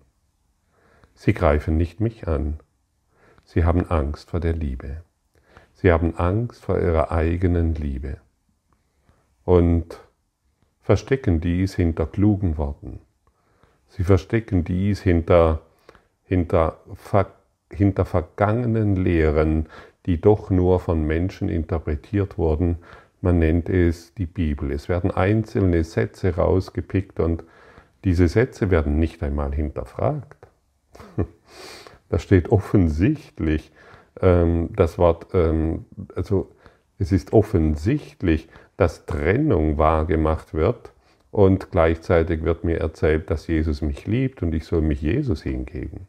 Sie 1.15 1.35
greifen 1.35 1.77
nicht 1.77 1.99
mich 2.01 2.29
an. 2.29 2.61
Sie 3.45 3.65
haben 3.65 3.91
Angst 3.91 4.31
vor 4.31 4.39
der 4.39 4.53
Liebe. 4.53 5.06
Sie 5.87 5.93
haben 5.93 6.17
Angst 6.17 6.65
vor 6.65 6.81
ihrer 6.81 7.13
eigenen 7.13 7.77
Liebe. 7.77 8.17
Und 9.45 10.01
verstecken 10.81 11.41
dies 11.41 11.77
hinter 11.77 12.07
klugen 12.07 12.59
Worten. 12.59 12.99
Sie 13.91 14.03
verstecken 14.03 14.65
dies 14.65 15.01
hinter, 15.01 15.61
hinter, 16.25 16.79
hinter 17.73 18.05
vergangenen 18.05 18.97
Lehren, 18.97 19.69
die 20.07 20.21
doch 20.21 20.51
nur 20.51 20.81
von 20.81 21.07
Menschen 21.07 21.49
interpretiert 21.49 22.37
wurden. 22.37 22.79
Man 23.21 23.39
nennt 23.39 23.69
es 23.69 24.13
die 24.13 24.27
Bibel. 24.27 24.73
Es 24.73 24.89
werden 24.89 25.13
einzelne 25.13 25.85
Sätze 25.85 26.35
rausgepickt 26.35 27.21
und 27.21 27.45
Diese 28.03 28.27
Sätze 28.27 28.73
werden 28.73 28.99
nicht 28.99 29.23
einmal 29.23 29.55
hinterfragt. 29.55 30.49
Da 32.09 32.19
steht 32.19 32.51
offensichtlich 32.51 33.71
das 34.21 34.99
Wort, 34.99 35.29
ähm, 35.35 35.85
also 36.15 36.51
es 36.99 37.13
ist 37.13 37.33
offensichtlich, 37.33 38.49
dass 38.77 39.07
Trennung 39.07 39.79
wahrgemacht 39.79 40.55
wird 40.55 40.93
und 41.31 41.71
gleichzeitig 41.71 42.43
wird 42.43 42.65
mir 42.65 42.81
erzählt, 42.81 43.31
dass 43.31 43.47
Jesus 43.47 43.83
mich 43.83 44.07
liebt 44.07 44.43
und 44.43 44.55
ich 44.55 44.65
soll 44.65 44.81
mich 44.81 45.03
Jesus 45.03 45.43
hingeben. 45.43 46.07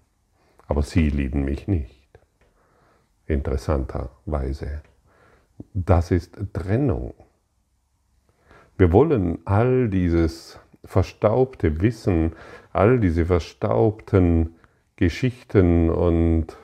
Aber 0.67 0.81
sie 0.81 1.09
lieben 1.09 1.43
mich 1.43 1.67
nicht. 1.67 2.07
Interessanterweise. 3.25 4.81
Das 5.73 6.11
ist 6.11 6.37
Trennung. 6.53 7.13
Wir 8.77 8.91
wollen 8.93 9.39
all 9.45 9.89
dieses 9.89 10.59
verstaubte 10.85 11.81
Wissen, 11.81 12.33
all 12.71 12.99
diese 12.99 13.25
verstaubten 13.25 14.55
Geschichten 14.95 15.89
und 15.89 16.55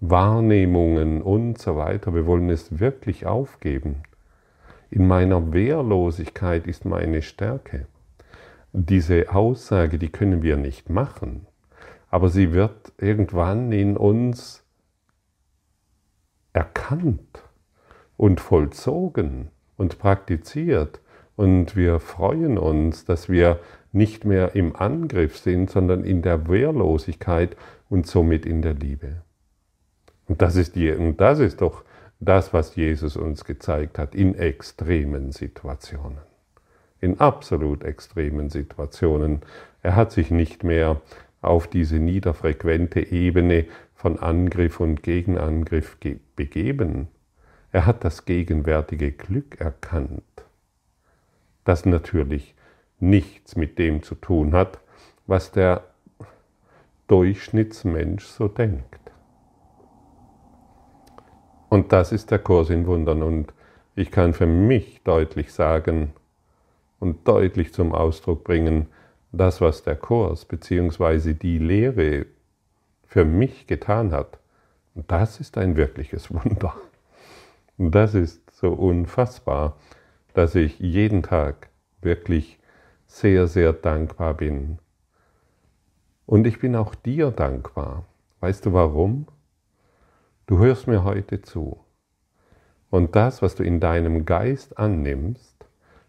Wahrnehmungen 0.00 1.20
und 1.20 1.58
so 1.58 1.76
weiter, 1.76 2.14
wir 2.14 2.26
wollen 2.26 2.48
es 2.48 2.80
wirklich 2.80 3.26
aufgeben. 3.26 4.02
In 4.90 5.06
meiner 5.06 5.52
Wehrlosigkeit 5.52 6.66
ist 6.66 6.84
meine 6.84 7.22
Stärke. 7.22 7.86
Diese 8.72 9.32
Aussage, 9.34 9.98
die 9.98 10.08
können 10.08 10.42
wir 10.42 10.56
nicht 10.56 10.88
machen, 10.88 11.46
aber 12.08 12.28
sie 12.28 12.52
wird 12.52 12.92
irgendwann 12.98 13.72
in 13.72 13.96
uns 13.96 14.64
erkannt 16.52 17.44
und 18.16 18.40
vollzogen 18.40 19.50
und 19.76 19.98
praktiziert. 19.98 21.00
Und 21.36 21.76
wir 21.76 22.00
freuen 22.00 22.58
uns, 22.58 23.04
dass 23.04 23.28
wir 23.28 23.60
nicht 23.92 24.24
mehr 24.24 24.54
im 24.54 24.76
Angriff 24.76 25.38
sind, 25.38 25.70
sondern 25.70 26.04
in 26.04 26.22
der 26.22 26.48
Wehrlosigkeit 26.48 27.56
und 27.88 28.06
somit 28.06 28.46
in 28.46 28.62
der 28.62 28.74
Liebe. 28.74 29.22
Und 30.30 30.42
das 30.42 30.54
ist, 30.54 30.76
die, 30.76 30.92
und 30.92 31.20
das 31.20 31.40
ist 31.40 31.60
doch 31.60 31.82
das, 32.20 32.52
was 32.52 32.76
Jesus 32.76 33.16
uns 33.16 33.44
gezeigt 33.44 33.98
hat 33.98 34.14
in 34.14 34.36
extremen 34.36 35.32
Situationen. 35.32 36.18
In 37.00 37.18
absolut 37.18 37.82
extremen 37.82 38.48
Situationen. 38.48 39.40
Er 39.82 39.96
hat 39.96 40.12
sich 40.12 40.30
nicht 40.30 40.62
mehr 40.62 41.00
auf 41.42 41.66
diese 41.66 41.98
niederfrequente 41.98 43.10
Ebene 43.10 43.66
von 43.96 44.20
Angriff 44.20 44.78
und 44.78 45.02
Gegenangriff 45.02 45.98
begeben. 46.36 47.08
Er 47.72 47.84
hat 47.84 48.04
das 48.04 48.24
gegenwärtige 48.24 49.10
Glück 49.10 49.60
erkannt, 49.60 50.22
das 51.64 51.86
natürlich 51.86 52.54
nichts 53.00 53.56
mit 53.56 53.80
dem 53.80 54.04
zu 54.04 54.14
tun 54.14 54.52
hat, 54.52 54.78
was 55.26 55.50
der 55.50 55.82
Durchschnittsmensch 57.08 58.26
so 58.26 58.46
denkt. 58.46 58.99
Und 61.70 61.92
das 61.92 62.12
ist 62.12 62.30
der 62.30 62.40
Kurs 62.40 62.68
in 62.68 62.86
Wundern. 62.86 63.22
Und 63.22 63.54
ich 63.94 64.10
kann 64.10 64.34
für 64.34 64.46
mich 64.46 65.02
deutlich 65.04 65.52
sagen 65.52 66.12
und 66.98 67.26
deutlich 67.26 67.72
zum 67.72 67.94
Ausdruck 67.94 68.44
bringen, 68.44 68.88
das, 69.32 69.60
was 69.60 69.84
der 69.84 69.94
Kurs 69.94 70.44
bzw. 70.44 71.32
die 71.32 71.58
Lehre 71.58 72.26
für 73.06 73.24
mich 73.24 73.68
getan 73.68 74.12
hat, 74.12 74.38
das 74.94 75.38
ist 75.40 75.56
ein 75.56 75.76
wirkliches 75.76 76.34
Wunder. 76.34 76.74
Und 77.78 77.94
das 77.94 78.14
ist 78.14 78.50
so 78.50 78.72
unfassbar, 78.72 79.76
dass 80.34 80.56
ich 80.56 80.80
jeden 80.80 81.22
Tag 81.22 81.68
wirklich 82.02 82.58
sehr, 83.06 83.46
sehr 83.46 83.72
dankbar 83.72 84.34
bin. 84.34 84.78
Und 86.26 86.46
ich 86.46 86.58
bin 86.58 86.74
auch 86.74 86.94
dir 86.94 87.30
dankbar. 87.30 88.04
Weißt 88.40 88.66
du 88.66 88.72
warum? 88.72 89.26
Du 90.50 90.58
hörst 90.58 90.88
mir 90.88 91.04
heute 91.04 91.42
zu. 91.42 91.78
Und 92.90 93.14
das, 93.14 93.40
was 93.40 93.54
du 93.54 93.62
in 93.62 93.78
deinem 93.78 94.26
Geist 94.26 94.78
annimmst, 94.78 95.64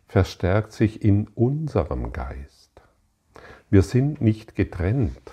verstärkt 0.08 0.72
sich 0.72 1.04
in 1.04 1.28
unserem 1.36 2.12
Geist. 2.12 2.72
Wir 3.70 3.84
sind 3.84 4.20
nicht 4.20 4.56
getrennt. 4.56 5.32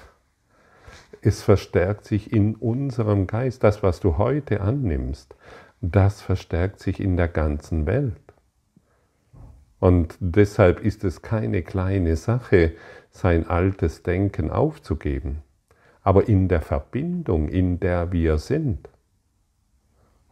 Es 1.22 1.42
verstärkt 1.42 2.04
sich 2.04 2.34
in 2.34 2.54
unserem 2.54 3.26
Geist. 3.26 3.64
Das, 3.64 3.82
was 3.82 4.00
du 4.00 4.18
heute 4.18 4.60
annimmst, 4.60 5.34
das 5.80 6.20
verstärkt 6.20 6.78
sich 6.78 7.00
in 7.00 7.16
der 7.16 7.28
ganzen 7.28 7.86
Welt. 7.86 8.34
Und 9.80 10.18
deshalb 10.20 10.80
ist 10.80 11.02
es 11.02 11.22
keine 11.22 11.62
kleine 11.62 12.16
Sache, 12.16 12.74
sein 13.10 13.46
altes 13.46 14.02
Denken 14.02 14.50
aufzugeben. 14.50 15.42
Aber 16.02 16.28
in 16.28 16.48
der 16.48 16.60
Verbindung, 16.60 17.48
in 17.48 17.80
der 17.80 18.12
wir 18.12 18.36
sind, 18.36 18.90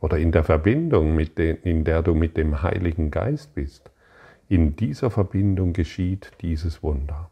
oder 0.01 0.19
in 0.19 0.33
der 0.33 0.45
Verbindung, 0.45 1.17
den, 1.37 1.57
in 1.59 1.85
der 1.85 2.03
du 2.03 2.15
mit 2.15 2.37
dem 2.37 2.63
Heiligen 2.63 3.11
Geist 3.11 3.55
bist, 3.55 3.91
in 4.49 4.77
dieser 4.77 5.11
Verbindung 5.11 5.73
geschieht 5.73 6.33
dieses 6.41 6.83
Wunder. 6.83 7.31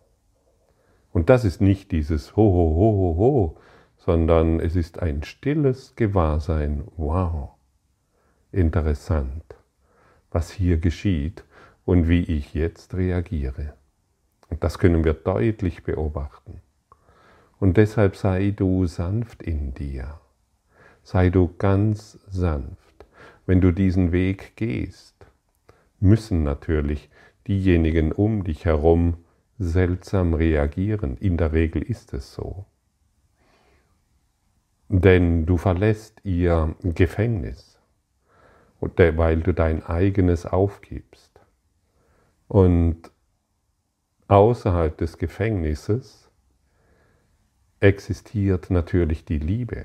Und 1.12 1.30
das 1.30 1.44
ist 1.44 1.60
nicht 1.60 1.92
dieses 1.92 2.36
Ho, 2.36 2.42
ho, 2.42 2.74
ho, 2.76 2.92
ho, 2.98 3.16
ho, 3.18 3.56
sondern 3.98 4.58
es 4.58 4.74
ist 4.74 5.00
ein 5.00 5.22
stilles 5.22 5.94
Gewahrsein. 5.94 6.84
Wow, 6.96 7.50
interessant, 8.50 9.44
was 10.30 10.50
hier 10.50 10.78
geschieht 10.78 11.44
und 11.84 12.08
wie 12.08 12.22
ich 12.22 12.54
jetzt 12.54 12.94
reagiere. 12.94 13.74
Und 14.48 14.64
das 14.64 14.78
können 14.78 15.04
wir 15.04 15.14
deutlich 15.14 15.84
beobachten. 15.84 16.60
Und 17.60 17.76
deshalb 17.76 18.16
sei 18.16 18.50
du 18.50 18.86
sanft 18.86 19.42
in 19.42 19.72
dir 19.74 20.18
sei 21.04 21.30
du 21.30 21.54
ganz 21.58 22.18
sanft. 22.28 23.06
Wenn 23.46 23.60
du 23.60 23.72
diesen 23.72 24.10
Weg 24.10 24.56
gehst, 24.56 25.14
müssen 26.00 26.42
natürlich 26.42 27.10
diejenigen 27.46 28.10
um 28.10 28.42
dich 28.42 28.64
herum 28.64 29.18
seltsam 29.58 30.34
reagieren. 30.34 31.16
In 31.18 31.36
der 31.36 31.52
Regel 31.52 31.82
ist 31.82 32.14
es 32.14 32.34
so. 32.34 32.64
Denn 34.88 35.46
du 35.46 35.58
verlässt 35.58 36.20
ihr 36.24 36.74
Gefängnis, 36.82 37.78
weil 38.80 39.40
du 39.40 39.52
dein 39.52 39.84
eigenes 39.84 40.46
aufgibst. 40.46 41.40
Und 42.48 43.10
außerhalb 44.28 44.96
des 44.96 45.18
Gefängnisses 45.18 46.30
existiert 47.80 48.70
natürlich 48.70 49.24
die 49.24 49.38
Liebe. 49.38 49.84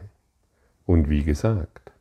Und 0.90 1.08
wie 1.08 1.24
gesagt, 1.24 1.92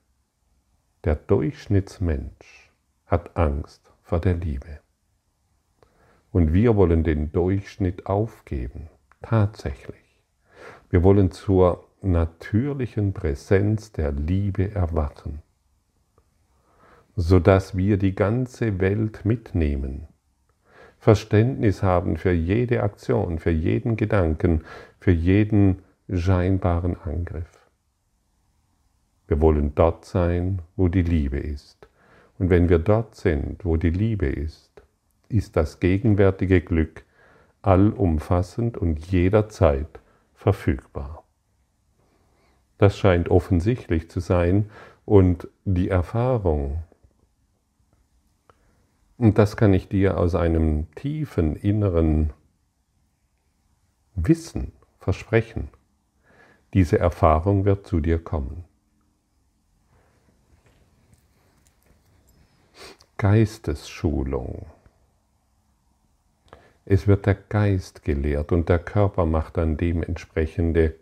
der 1.05 1.14
Durchschnittsmensch 1.14 2.72
hat 3.05 3.37
Angst 3.37 3.92
vor 4.03 4.18
der 4.18 4.33
Liebe. 4.33 4.81
Und 6.33 6.55
wir 6.55 6.74
wollen 6.74 7.05
den 7.05 7.31
Durchschnitt 7.31 8.07
aufgeben, 8.07 8.88
tatsächlich. 9.20 10.22
Wir 10.88 11.03
wollen 11.03 11.31
zur 11.31 11.87
natürlichen 12.01 13.12
Präsenz 13.12 13.92
der 13.92 14.12
Liebe 14.12 14.74
erwachen, 14.74 15.42
sodass 17.14 17.77
wir 17.77 17.98
die 17.98 18.14
ganze 18.14 18.81
Welt 18.81 19.27
mitnehmen, 19.27 20.09
Verständnis 20.96 21.83
haben 21.83 22.16
für 22.16 22.33
jede 22.33 22.83
Aktion, 22.83 23.38
für 23.38 23.51
jeden 23.51 23.98
Gedanken, 23.98 24.64
für 24.98 25.12
jeden 25.12 25.83
scheinbaren 26.09 26.98
Angriff. 27.03 27.57
Wir 29.28 29.40
wollen 29.42 29.74
dort 29.74 30.06
sein, 30.06 30.62
wo 30.74 30.88
die 30.88 31.02
Liebe 31.02 31.38
ist. 31.38 31.88
Und 32.38 32.50
wenn 32.50 32.68
wir 32.68 32.78
dort 32.78 33.14
sind, 33.14 33.64
wo 33.64 33.76
die 33.76 33.90
Liebe 33.90 34.26
ist, 34.26 34.82
ist 35.28 35.56
das 35.56 35.80
gegenwärtige 35.80 36.62
Glück 36.62 37.04
allumfassend 37.62 38.78
und 38.78 39.06
jederzeit 39.06 40.00
verfügbar. 40.34 41.24
Das 42.78 42.96
scheint 42.96 43.28
offensichtlich 43.28 44.08
zu 44.08 44.20
sein 44.20 44.70
und 45.04 45.48
die 45.64 45.88
Erfahrung, 45.88 46.82
und 49.18 49.36
das 49.36 49.56
kann 49.56 49.74
ich 49.74 49.88
dir 49.88 50.16
aus 50.16 50.36
einem 50.36 50.86
tiefen 50.94 51.56
inneren 51.56 52.30
Wissen 54.14 54.72
versprechen, 55.00 55.68
diese 56.72 56.98
Erfahrung 56.98 57.64
wird 57.64 57.86
zu 57.86 58.00
dir 58.00 58.22
kommen. 58.22 58.67
Geistesschulung. 63.18 64.66
Es 66.85 67.09
wird 67.09 67.26
der 67.26 67.35
Geist 67.35 68.04
gelehrt 68.04 68.52
und 68.52 68.68
der 68.68 68.78
Körper 68.78 69.26
macht 69.26 69.57
dann 69.57 69.76
dementsprechende 69.76 70.94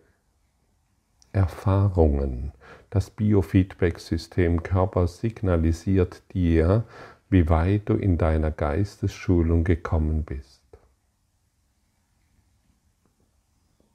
Erfahrungen. 1.33 2.53
Das 2.89 3.11
Biofeedback-System 3.11 4.63
Körper 4.63 5.07
signalisiert 5.09 6.23
dir, 6.33 6.85
wie 7.29 7.51
weit 7.51 7.91
du 7.91 7.95
in 7.97 8.17
deiner 8.17 8.51
Geistesschulung 8.51 9.63
gekommen 9.65 10.25
bist. 10.25 10.63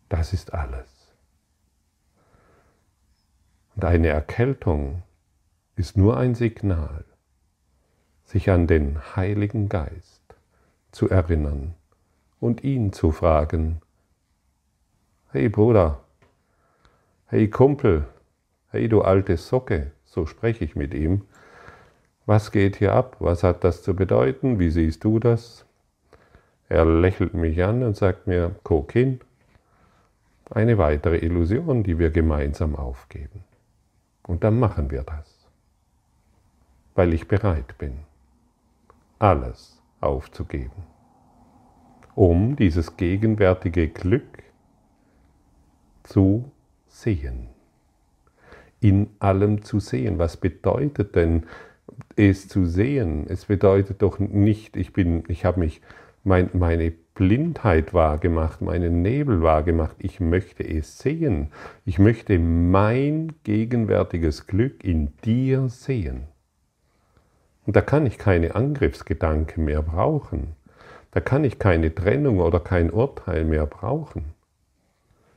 Das 0.10 0.32
ist 0.32 0.54
alles. 0.54 1.12
Und 3.76 3.84
eine 3.84 4.10
Erkältung 4.10 5.02
ist 5.76 5.98
nur 5.98 6.18
ein 6.18 6.36
Signal, 6.36 7.04
sich 8.32 8.50
an 8.50 8.66
den 8.66 8.98
Heiligen 9.18 9.68
Geist 9.68 10.22
zu 10.94 11.10
erinnern 11.10 11.74
und 12.40 12.64
ihn 12.64 12.94
zu 12.94 13.12
fragen, 13.12 13.82
hey 15.32 15.50
Bruder, 15.50 16.00
hey 17.26 17.50
Kumpel, 17.50 18.06
hey 18.70 18.88
du 18.88 19.02
alte 19.02 19.36
Socke, 19.36 19.92
so 20.06 20.26
spreche 20.26 20.64
ich 20.64 20.78
mit 20.78 20.94
ihm, 20.94 21.26
was 22.26 22.54
geht 22.54 22.78
hier 22.78 22.94
ab, 22.94 23.18
was 23.20 23.44
hat 23.44 23.66
das 23.66 23.84
zu 23.84 23.98
bedeuten, 23.98 24.60
wie 24.60 24.70
siehst 24.70 25.04
du 25.04 25.20
das? 25.20 25.66
Er 26.70 26.86
lächelt 26.86 27.34
mich 27.34 27.62
an 27.62 27.84
und 27.84 27.98
sagt 27.98 28.28
mir, 28.28 28.56
Kokin, 28.64 29.20
eine 30.50 30.78
weitere 30.78 31.18
Illusion, 31.18 31.84
die 31.84 32.00
wir 32.00 32.12
gemeinsam 32.12 32.78
aufgeben. 32.78 33.44
Und 34.24 34.46
dann 34.46 34.58
machen 34.58 34.90
wir 34.90 35.04
das, 35.04 35.50
weil 36.96 37.14
ich 37.14 37.28
bereit 37.28 37.78
bin, 37.78 38.06
alles 39.22 39.80
aufzugeben, 40.00 40.84
um 42.16 42.56
dieses 42.56 42.98
gegenwärtige 42.98 43.88
Glück 43.88 44.44
zu 46.04 46.52
sehen. 46.88 47.50
In 48.80 49.12
allem 49.20 49.62
zu 49.62 49.80
sehen. 49.80 50.18
Was 50.18 50.38
bedeutet 50.38 51.16
denn 51.16 51.44
es 52.16 52.48
zu 52.48 52.66
sehen? 52.66 53.28
Es 53.28 53.46
bedeutet 53.46 54.02
doch 54.02 54.18
nicht, 54.18 54.76
ich 54.76 54.92
bin, 54.92 55.24
ich 55.28 55.46
habe 55.46 55.60
mich 55.60 55.82
mein, 56.24 56.50
meine 56.54 56.92
Blindheit 57.14 57.94
wahrgemacht, 57.94 58.62
meinen 58.62 59.04
Nebel 59.04 59.44
wahrgemacht. 59.44 59.98
Ich 60.00 60.20
möchte 60.20 60.68
es 60.68 60.98
sehen. 60.98 61.52
Ich 61.86 62.00
möchte 62.00 62.40
mein 62.40 63.34
gegenwärtiges 63.44 64.48
Glück 64.48 64.84
in 64.84 65.16
dir 65.24 65.70
sehen. 65.70 66.31
Und 67.72 67.78
da 67.78 67.82
kann 67.82 68.06
ich 68.06 68.18
keine 68.18 68.54
Angriffsgedanken 68.54 69.64
mehr 69.64 69.82
brauchen. 69.82 70.58
Da 71.12 71.22
kann 71.22 71.46
ich 71.46 71.58
keine 71.58 71.96
Trennung 71.96 72.42
oder 72.42 72.60
kein 72.60 72.92
Urteil 72.92 73.46
mehr 73.46 73.66
brauchen. 73.66 74.34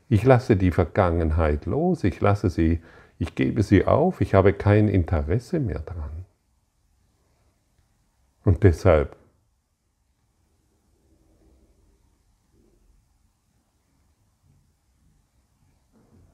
Ich 0.09 0.25
lasse 0.25 0.57
die 0.57 0.73
Vergangenheit 0.73 1.65
los, 1.65 2.03
ich 2.03 2.21
lasse 2.21 2.51
sie, 2.51 2.83
ich 3.21 3.37
gebe 3.37 3.63
sie 3.63 3.87
auf, 3.87 4.21
ich 4.21 4.35
habe 4.35 4.53
kein 4.53 4.89
Interesse 4.89 5.61
mehr 5.61 5.79
dran. 5.79 6.25
Und 8.43 8.65
deshalb 8.65 9.15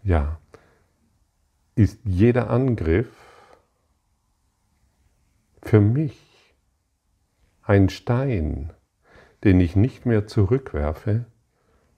ja, 0.03 0.39
ist 1.75 1.99
jeder 2.05 2.49
Angriff 2.49 3.20
für 5.63 5.81
mich 5.81 6.55
ein 7.63 7.89
Stein, 7.89 8.73
den 9.45 9.61
ich 9.61 9.77
nicht 9.77 10.07
mehr 10.07 10.27
zurückwerfe, 10.27 11.27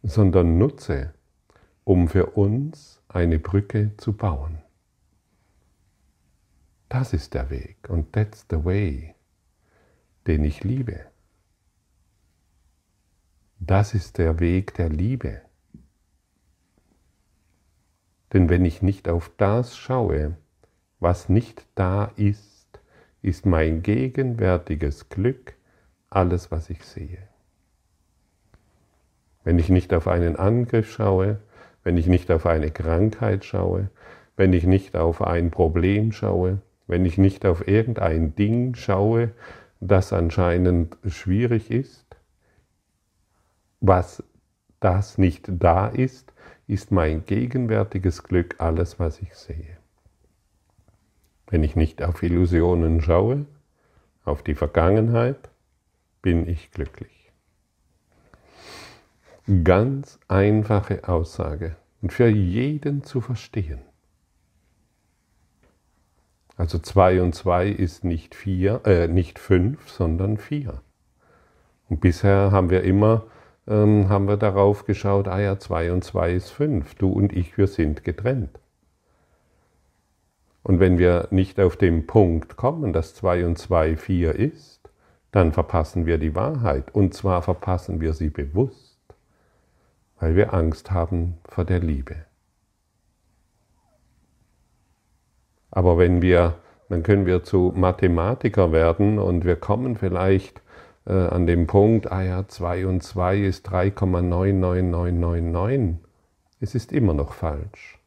sondern 0.03 0.59
nutze, 0.59 1.15
um 1.85 2.09
für 2.09 2.27
uns 2.27 3.03
eine 3.09 3.39
Brücke 3.39 3.97
zu 3.97 4.13
bauen. 4.13 4.59
Das 6.89 7.13
ist 7.13 7.35
der 7.35 7.51
Weg 7.51 7.89
und 7.89 8.13
that's 8.13 8.47
the 8.51 8.65
way, 8.65 9.15
den 10.27 10.45
ich 10.45 10.63
liebe. 10.63 11.07
Das 13.59 13.95
ist 13.95 14.19
der 14.19 14.41
Weg 14.41 14.75
der 14.75 14.89
Liebe. 14.89 15.41
Denn 18.33 18.49
wenn 18.49 18.65
ich 18.65 18.83
nicht 18.83 19.09
auf 19.09 19.31
das 19.37 19.77
schaue, 19.77 20.37
was 21.01 21.29
nicht 21.29 21.67
da 21.75 22.07
ist, 22.17 22.52
ist 23.23 23.47
mein 23.47 23.83
gegenwärtiges 23.83 25.09
Glück 25.09 25.55
alles, 26.11 26.51
was 26.51 26.69
ich 26.71 26.85
sehe. 26.85 27.19
Wenn 29.45 29.59
ich 29.59 29.69
nicht 29.69 29.95
auf 29.95 30.09
einen 30.09 30.37
Angriff 30.37 30.93
schaue, 30.93 31.39
wenn 31.85 31.97
ich 31.97 32.07
nicht 32.07 32.31
auf 32.31 32.47
eine 32.47 32.71
Krankheit 32.71 33.45
schaue, 33.45 33.91
wenn 34.37 34.53
ich 34.53 34.65
nicht 34.65 34.97
auf 34.97 35.23
ein 35.23 35.51
Problem 35.51 36.13
schaue, 36.13 36.61
wenn 36.87 37.05
ich 37.05 37.19
nicht 37.19 37.47
auf 37.47 37.67
irgendein 37.67 38.35
Ding 38.35 38.75
schaue, 38.75 39.31
das 39.81 40.13
anscheinend 40.13 40.97
schwierig 41.07 41.71
ist, 41.71 42.07
was 43.81 44.23
das 44.81 45.19
nicht 45.19 45.47
da 45.49 45.89
ist, 45.89 46.33
ist 46.67 46.93
mein 46.93 47.25
gegenwärtiges 47.25 48.23
Glück 48.23 48.57
alles, 48.59 48.99
was 49.01 49.21
ich 49.21 49.35
sehe. 49.35 49.82
Wenn 51.53 51.65
ich 51.65 51.77
nicht 51.77 52.03
auf 52.03 52.23
Illusionen 52.23 53.03
schaue, 53.03 53.45
auf 54.25 54.43
die 54.43 54.55
Vergangenheit, 54.55 55.51
bin 56.23 56.49
ich 56.49 56.71
glücklich. 56.71 57.31
Ganz 59.63 60.19
einfache 60.29 61.07
Aussage 61.07 61.77
und 62.01 62.11
für 62.11 62.29
jeden 62.29 63.05
zu 63.05 63.21
verstehen. 63.21 63.81
Also 66.57 66.79
2 66.79 67.21
und 67.21 67.35
2 67.35 67.69
ist 67.69 68.03
nicht, 68.03 68.35
vier, 68.35 68.81
äh, 68.87 69.07
nicht 69.09 69.39
5, 69.39 69.91
sondern 69.91 70.39
4. 70.39 70.81
Und 71.91 72.01
bisher 72.01 72.51
haben 72.51 72.71
wir 72.71 72.83
immer 72.83 73.27
ähm, 73.69 74.09
haben 74.09 74.27
wir 74.27 74.39
darauf 74.39 74.87
geschaut, 74.87 75.29
ah 75.29 75.39
ja, 75.39 75.59
2 75.59 75.93
und 75.93 76.03
2 76.03 76.33
ist 76.33 76.49
5, 76.49 76.95
du 76.95 77.13
und 77.13 77.35
ich, 77.35 77.59
wir 77.59 77.67
sind 77.67 78.05
getrennt. 78.05 78.62
Und 80.63 80.81
wenn 80.81 80.99
wir 80.99 81.29
nicht 81.31 81.59
auf 81.59 81.77
den 81.77 82.07
Punkt 82.07 82.57
kommen, 82.57 82.93
dass 82.93 83.15
2 83.15 83.47
und 83.47 83.59
2 83.59 83.97
4 83.97 84.35
ist, 84.35 84.91
dann 85.33 85.53
verpassen 85.53 86.07
wir 86.07 86.19
die 86.19 86.35
Wahrheit. 86.35 86.95
Und 86.95 87.15
zwar 87.15 87.43
verpassen 87.43 88.01
wir 88.01 88.13
sie 88.13 88.31
bewusst, 88.31 89.01
weil 90.21 90.37
wir 90.37 90.55
Angst 90.55 90.91
haben 90.91 91.39
vor 91.45 91.65
der 91.65 91.81
Liebe. 91.81 92.17
Aber 95.71 95.99
wenn 95.99 96.23
wir, 96.23 96.57
dann 96.91 97.03
können 97.03 97.27
wir 97.27 97.43
zu 97.43 97.73
Mathematiker 97.75 98.71
werden 98.73 99.19
und 99.19 99.47
wir 99.47 99.57
kommen 99.57 99.97
vielleicht 99.97 100.61
äh, 101.07 101.15
an 101.15 101.47
dem 101.47 101.67
Punkt, 101.67 102.13
ah 102.13 102.23
ja, 102.23 102.47
2 102.47 102.87
und 102.87 103.03
2 103.03 103.39
ist 103.39 103.67
3,99999. 103.71 105.95
Es 106.61 106.75
ist 106.75 106.93
immer 106.93 107.15
noch 107.15 107.33
falsch. 107.33 108.02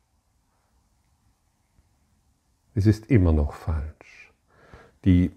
Es 2.75 2.85
ist 2.85 3.09
immer 3.09 3.33
noch 3.33 3.53
falsch. 3.53 4.31
Die 5.05 5.31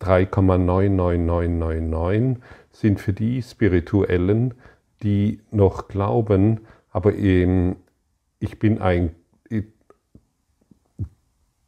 3,99999 0.00 2.38
sind 2.72 3.00
für 3.00 3.12
die 3.12 3.40
Spirituellen, 3.40 4.54
die 5.02 5.40
noch 5.50 5.86
glauben, 5.88 6.62
aber 6.90 7.14
eben, 7.14 7.76
ich 8.40 8.58
bin 8.58 8.82
ein, 8.82 9.14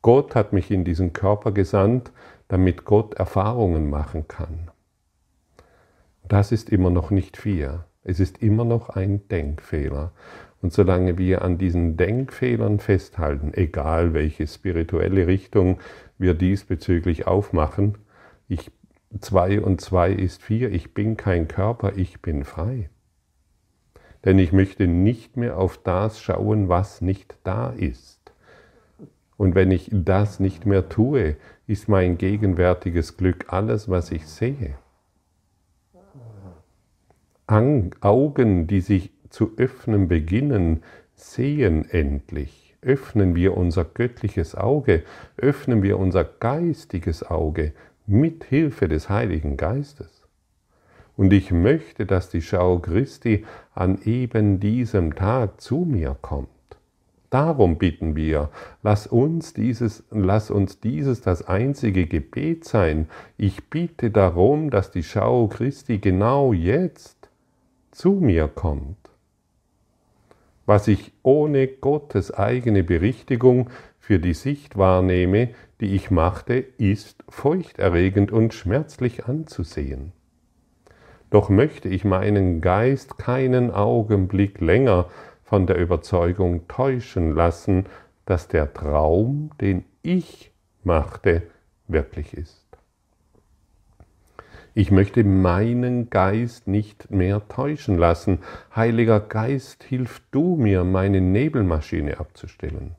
Gott 0.03 0.35
hat 0.35 0.53
mich 0.53 0.71
in 0.71 0.85
diesen 0.85 1.15
Körper 1.15 1.53
gesandt, 1.53 2.13
damit 2.49 2.85
Gott 2.85 3.15
Erfahrungen 3.15 3.89
machen 3.89 4.29
kann. 4.29 4.71
Das 6.29 6.53
ist 6.53 6.69
immer 6.69 6.91
noch 6.91 7.11
nicht 7.11 7.39
vier. 7.39 7.87
Es 8.03 8.21
ist 8.21 8.43
immer 8.43 8.67
noch 8.67 8.91
ein 8.91 9.27
Denkfehler. 9.29 10.13
Und 10.65 10.73
solange 10.73 11.19
wir 11.19 11.43
an 11.43 11.59
diesen 11.59 11.99
Denkfehlern 11.99 12.79
festhalten, 12.79 13.53
egal 13.53 14.15
welche 14.15 14.47
spirituelle 14.47 15.27
Richtung 15.27 15.79
wir 16.17 16.33
diesbezüglich 16.33 17.27
aufmachen, 17.27 17.99
ich, 18.49 18.73
zwei 19.21 19.61
und 19.61 19.83
zwei 19.83 20.11
ist 20.11 20.43
vier, 20.43 20.73
ich 20.73 20.95
bin 20.95 21.19
kein 21.19 21.49
Körper, 21.49 21.99
ich 21.99 22.23
bin 22.23 22.45
frei. 22.45 22.89
Denn 24.25 24.39
ich 24.39 24.53
möchte 24.55 24.87
nicht 24.87 25.37
mehr 25.37 25.59
auf 25.59 25.77
das 25.77 26.19
schauen, 26.19 26.71
was 26.71 27.03
nicht 27.03 27.37
da 27.45 27.69
ist. 27.69 28.33
Und 29.37 29.55
wenn 29.55 29.71
ich 29.71 29.91
das 29.93 30.41
nicht 30.41 30.65
mehr 30.65 30.89
tue, 30.89 31.37
ist 31.67 31.91
mein 31.91 32.17
gegenwärtiges 32.17 33.19
Glück 33.19 33.53
alles, 33.53 33.91
was 33.91 34.11
ich 34.11 34.27
sehe. 34.27 34.79
Augen, 37.47 38.67
die 38.67 38.81
sich 38.81 39.14
zu 39.35 39.51
öffnen 39.57 40.07
beginnen, 40.07 40.85
sehen 41.17 41.91
endlich. 41.91 42.77
Öffnen 42.83 43.35
wir 43.35 43.57
unser 43.57 43.85
göttliches 43.85 44.55
Auge, 44.55 45.03
öffnen 45.37 45.83
wir 45.83 45.99
unser 45.99 46.23
geistiges 46.23 47.29
Auge 47.29 47.73
mit 48.07 48.45
Hilfe 48.45 48.87
des 48.87 49.09
Heiligen 49.09 49.57
Geistes. 49.57 50.23
Und 51.17 51.33
ich 51.33 51.51
möchte, 51.51 52.07
dass 52.07 52.29
die 52.29 52.43
Schau 52.43 52.79
Christi 52.79 53.45
an 53.75 53.99
eben 54.05 54.61
diesem 54.61 55.17
Tag 55.17 55.61
zu 55.61 55.79
mir 55.79 56.17
kommt. 56.21 56.49
Darum 57.31 57.79
bitten 57.79 58.15
wir, 58.15 58.51
lass 58.85 59.09
uns 59.09 59.53
dieses, 59.53 60.05
lass 60.13 60.53
uns 60.53 60.79
dieses 60.79 61.23
das 61.23 61.49
einzige 61.49 62.07
Gebet 62.07 62.65
sein. 62.65 63.09
Ich 63.37 63.69
bitte 63.69 64.13
darum, 64.13 64.71
dass 64.71 64.93
die 64.93 65.03
Schau 65.03 65.49
Christi 65.49 65.99
genau 65.99 66.53
jetzt 66.53 67.29
zu 67.91 68.13
mir 68.13 68.47
kommt. 68.47 69.04
Was 70.67 70.89
ich 70.89 71.13
ohne 71.23 71.67
Gottes 71.69 72.33
eigene 72.33 72.83
Berichtigung 72.83 73.71
für 73.99 74.19
die 74.19 74.35
Sicht 74.35 74.79
wahrnehme, 74.79 75.51
die 75.81 75.95
ich 75.95 76.11
machte, 76.11 76.55
ist 76.55 77.23
furchterregend 77.29 78.33
und 78.33 78.55
schmerzlich 78.55 79.27
anzusehen. 79.27 80.13
Doch 81.31 81.49
möchte 81.49 81.89
ich 81.89 82.05
meinen 82.05 82.61
Geist 82.61 83.19
keinen 83.19 83.71
Augenblick 83.71 84.61
länger 84.61 85.09
von 85.43 85.67
der 85.67 85.77
Überzeugung 85.77 86.69
täuschen 86.69 87.35
lassen, 87.35 87.87
dass 88.25 88.49
der 88.49 88.73
Traum, 88.73 89.51
den 89.61 89.85
ich 90.03 90.53
machte, 90.83 91.43
wirklich 91.89 92.35
ist. 92.35 92.64
Ich 94.77 94.91
möchte 94.91 95.23
meinen 95.23 96.11
Geist 96.11 96.67
nicht 96.67 97.09
mehr 97.13 97.47
täuschen 97.47 97.97
lassen. 97.97 98.41
Heiliger 98.75 99.21
Geist, 99.21 99.85
hilf 99.85 100.21
du 100.33 100.57
mir, 100.57 100.83
meine 100.83 101.21
Nebelmaschine 101.21 102.19
abzustellen. 102.19 102.97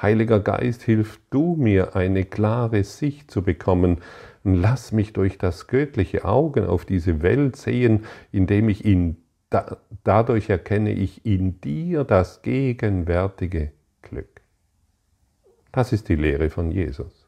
Heiliger 0.00 0.38
Geist, 0.38 0.82
hilf 0.82 1.20
du 1.30 1.56
mir, 1.56 1.96
eine 1.96 2.24
klare 2.24 2.84
Sicht 2.84 3.32
zu 3.32 3.42
bekommen. 3.42 3.98
Lass 4.44 4.92
mich 4.92 5.12
durch 5.12 5.38
das 5.38 5.66
göttliche 5.66 6.24
Augen 6.24 6.66
auf 6.66 6.84
diese 6.84 7.20
Welt 7.22 7.56
sehen, 7.56 8.04
indem 8.30 8.68
ich 8.68 8.84
in, 8.84 9.16
da, 9.50 9.78
dadurch 10.04 10.50
erkenne 10.50 10.92
ich 10.92 11.26
in 11.26 11.60
dir 11.60 12.04
das 12.04 12.42
gegenwärtige 12.42 13.72
Glück. 14.02 14.40
Das 15.72 15.92
ist 15.92 16.08
die 16.08 16.16
Lehre 16.16 16.48
von 16.48 16.70
Jesus. 16.70 17.26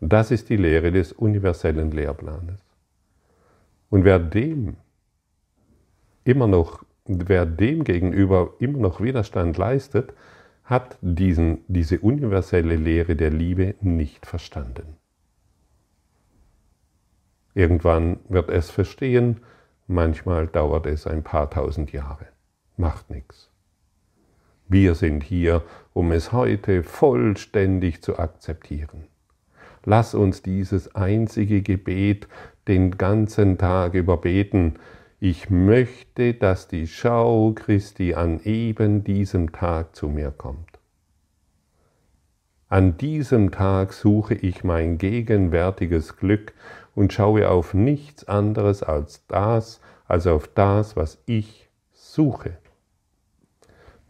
Das 0.00 0.30
ist 0.30 0.48
die 0.48 0.56
Lehre 0.56 0.90
des 0.90 1.12
universellen 1.12 1.90
Lehrplanes. 1.90 2.67
Und 3.90 4.04
wer 4.04 4.18
dem 4.18 4.76
immer 6.24 6.46
noch, 6.46 6.84
wer 7.06 7.46
dem 7.46 7.84
gegenüber 7.84 8.54
immer 8.58 8.78
noch 8.78 9.00
Widerstand 9.00 9.56
leistet, 9.56 10.12
hat 10.64 10.98
diesen, 11.00 11.64
diese 11.68 11.98
universelle 12.00 12.76
Lehre 12.76 13.16
der 13.16 13.30
Liebe 13.30 13.74
nicht 13.80 14.26
verstanden. 14.26 14.96
Irgendwann 17.54 18.20
wird 18.28 18.50
es 18.50 18.70
verstehen, 18.70 19.40
manchmal 19.86 20.46
dauert 20.46 20.86
es 20.86 21.06
ein 21.06 21.24
paar 21.24 21.48
tausend 21.48 21.90
Jahre. 21.92 22.26
Macht 22.76 23.08
nichts. 23.08 23.50
Wir 24.68 24.94
sind 24.94 25.24
hier, 25.24 25.62
um 25.94 26.12
es 26.12 26.32
heute 26.32 26.82
vollständig 26.82 28.02
zu 28.02 28.18
akzeptieren. 28.18 29.06
Lass 29.84 30.14
uns 30.14 30.42
dieses 30.42 30.94
einzige 30.94 31.62
Gebet 31.62 32.28
den 32.68 32.98
ganzen 32.98 33.58
Tag 33.58 33.94
über 33.94 34.18
beten. 34.18 34.74
Ich 35.18 35.50
möchte, 35.50 36.34
dass 36.34 36.68
die 36.68 36.86
Schau 36.86 37.52
Christi 37.52 38.14
an 38.14 38.40
eben 38.44 39.02
diesem 39.02 39.50
Tag 39.52 39.96
zu 39.96 40.08
mir 40.08 40.30
kommt. 40.30 40.78
An 42.68 42.98
diesem 42.98 43.50
Tag 43.50 43.94
suche 43.94 44.34
ich 44.34 44.62
mein 44.62 44.98
gegenwärtiges 44.98 46.18
Glück 46.18 46.52
und 46.94 47.14
schaue 47.14 47.48
auf 47.48 47.72
nichts 47.72 48.28
anderes 48.28 48.82
als 48.82 49.26
das, 49.26 49.80
als 50.06 50.26
auf 50.26 50.48
das, 50.48 50.94
was 50.94 51.22
ich 51.24 51.70
suche. 51.92 52.58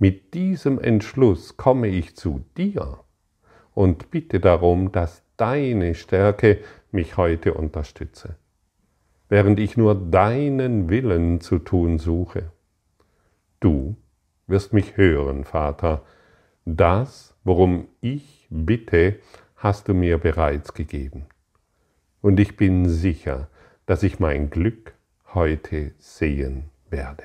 Mit 0.00 0.34
diesem 0.34 0.80
Entschluss 0.80 1.56
komme 1.56 1.86
ich 1.86 2.16
zu 2.16 2.44
dir 2.56 2.98
und 3.74 4.10
bitte 4.10 4.40
darum, 4.40 4.90
dass 4.90 5.22
deine 5.36 5.94
Stärke 5.94 6.58
mich 6.90 7.16
heute 7.16 7.54
unterstütze, 7.54 8.36
während 9.28 9.58
ich 9.60 9.76
nur 9.76 9.94
deinen 9.94 10.88
Willen 10.88 11.40
zu 11.40 11.58
tun 11.58 11.98
suche. 11.98 12.52
Du 13.60 13.96
wirst 14.46 14.72
mich 14.72 14.96
hören, 14.96 15.44
Vater, 15.44 16.02
das, 16.64 17.34
worum 17.44 17.88
ich 18.00 18.46
bitte, 18.50 19.18
hast 19.56 19.88
du 19.88 19.94
mir 19.94 20.18
bereits 20.18 20.74
gegeben. 20.74 21.26
Und 22.20 22.40
ich 22.40 22.56
bin 22.56 22.88
sicher, 22.88 23.48
dass 23.86 24.02
ich 24.02 24.20
mein 24.20 24.50
Glück 24.50 24.94
heute 25.34 25.92
sehen 25.98 26.64
werde. 26.90 27.24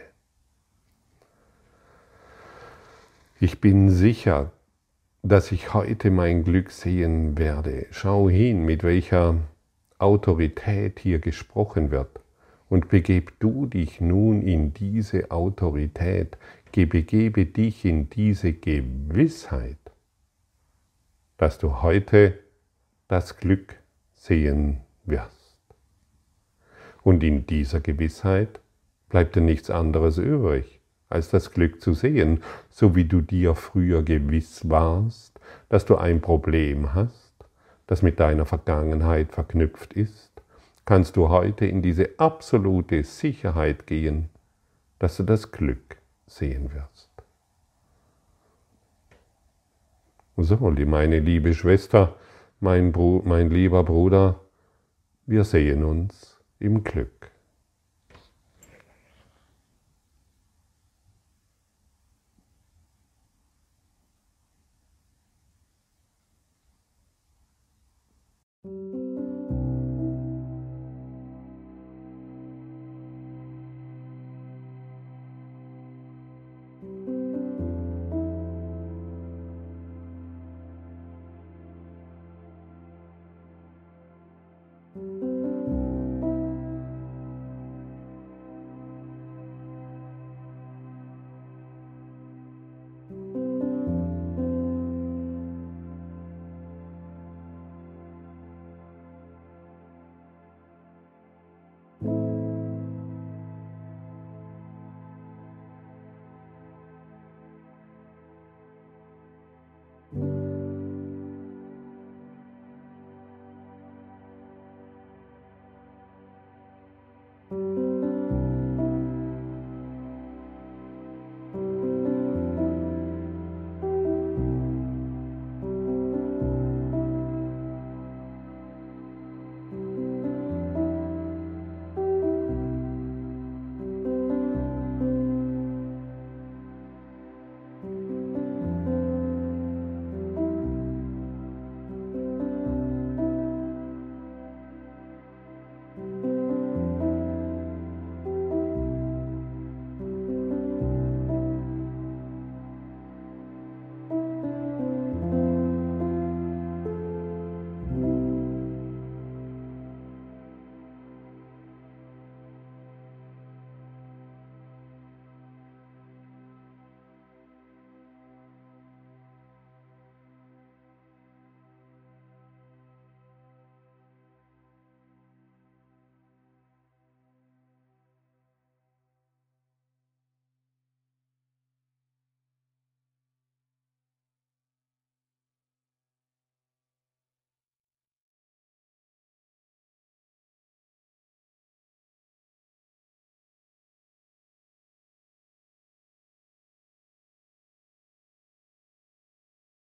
Ich 3.39 3.59
bin 3.59 3.89
sicher, 3.89 4.51
dass 5.21 5.51
ich 5.51 5.73
heute 5.73 6.11
mein 6.11 6.43
Glück 6.43 6.71
sehen 6.71 7.37
werde. 7.37 7.87
Schau 7.91 8.29
hin, 8.29 8.65
mit 8.65 8.83
welcher 8.83 9.35
Autorität 10.03 10.99
hier 10.99 11.19
gesprochen 11.19 11.89
wird. 11.89 12.19
Und 12.69 12.89
begeb 12.89 13.39
du 13.39 13.65
dich 13.67 14.01
nun 14.01 14.41
in 14.41 14.73
diese 14.73 15.31
Autorität, 15.31 16.37
begebe 16.73 17.45
dich 17.45 17.85
in 17.85 18.09
diese 18.09 18.53
Gewissheit, 18.53 19.77
dass 21.37 21.59
du 21.59 21.81
heute 21.81 22.39
das 23.07 23.37
Glück 23.37 23.75
sehen 24.13 24.81
wirst. 25.05 25.59
Und 27.03 27.23
in 27.23 27.45
dieser 27.45 27.79
Gewissheit 27.79 28.59
bleibt 29.09 29.35
dir 29.35 29.41
nichts 29.41 29.69
anderes 29.69 30.17
übrig, 30.17 30.81
als 31.09 31.29
das 31.29 31.51
Glück 31.51 31.79
zu 31.79 31.93
sehen, 31.93 32.41
so 32.69 32.95
wie 32.95 33.05
du 33.05 33.21
dir 33.21 33.53
früher 33.53 34.01
gewiss 34.01 34.67
warst, 34.67 35.39
dass 35.69 35.85
du 35.85 35.95
ein 35.95 36.21
Problem 36.21 36.95
hast, 36.95 37.22
das 37.87 38.01
mit 38.01 38.19
deiner 38.19 38.45
Vergangenheit 38.45 39.31
verknüpft 39.31 39.93
ist, 39.93 40.31
kannst 40.85 41.15
du 41.15 41.29
heute 41.29 41.65
in 41.65 41.81
diese 41.81 42.19
absolute 42.19 43.03
Sicherheit 43.03 43.87
gehen, 43.87 44.29
dass 44.99 45.17
du 45.17 45.23
das 45.23 45.51
Glück 45.51 45.97
sehen 46.27 46.73
wirst. 46.73 47.09
So, 50.35 50.57
meine 50.57 51.19
liebe 51.19 51.53
Schwester, 51.53 52.15
mein, 52.59 52.91
Bru 52.91 53.21
mein 53.23 53.49
lieber 53.49 53.83
Bruder, 53.83 54.39
wir 55.25 55.43
sehen 55.43 55.83
uns 55.83 56.39
im 56.59 56.83
Glück. 56.83 57.32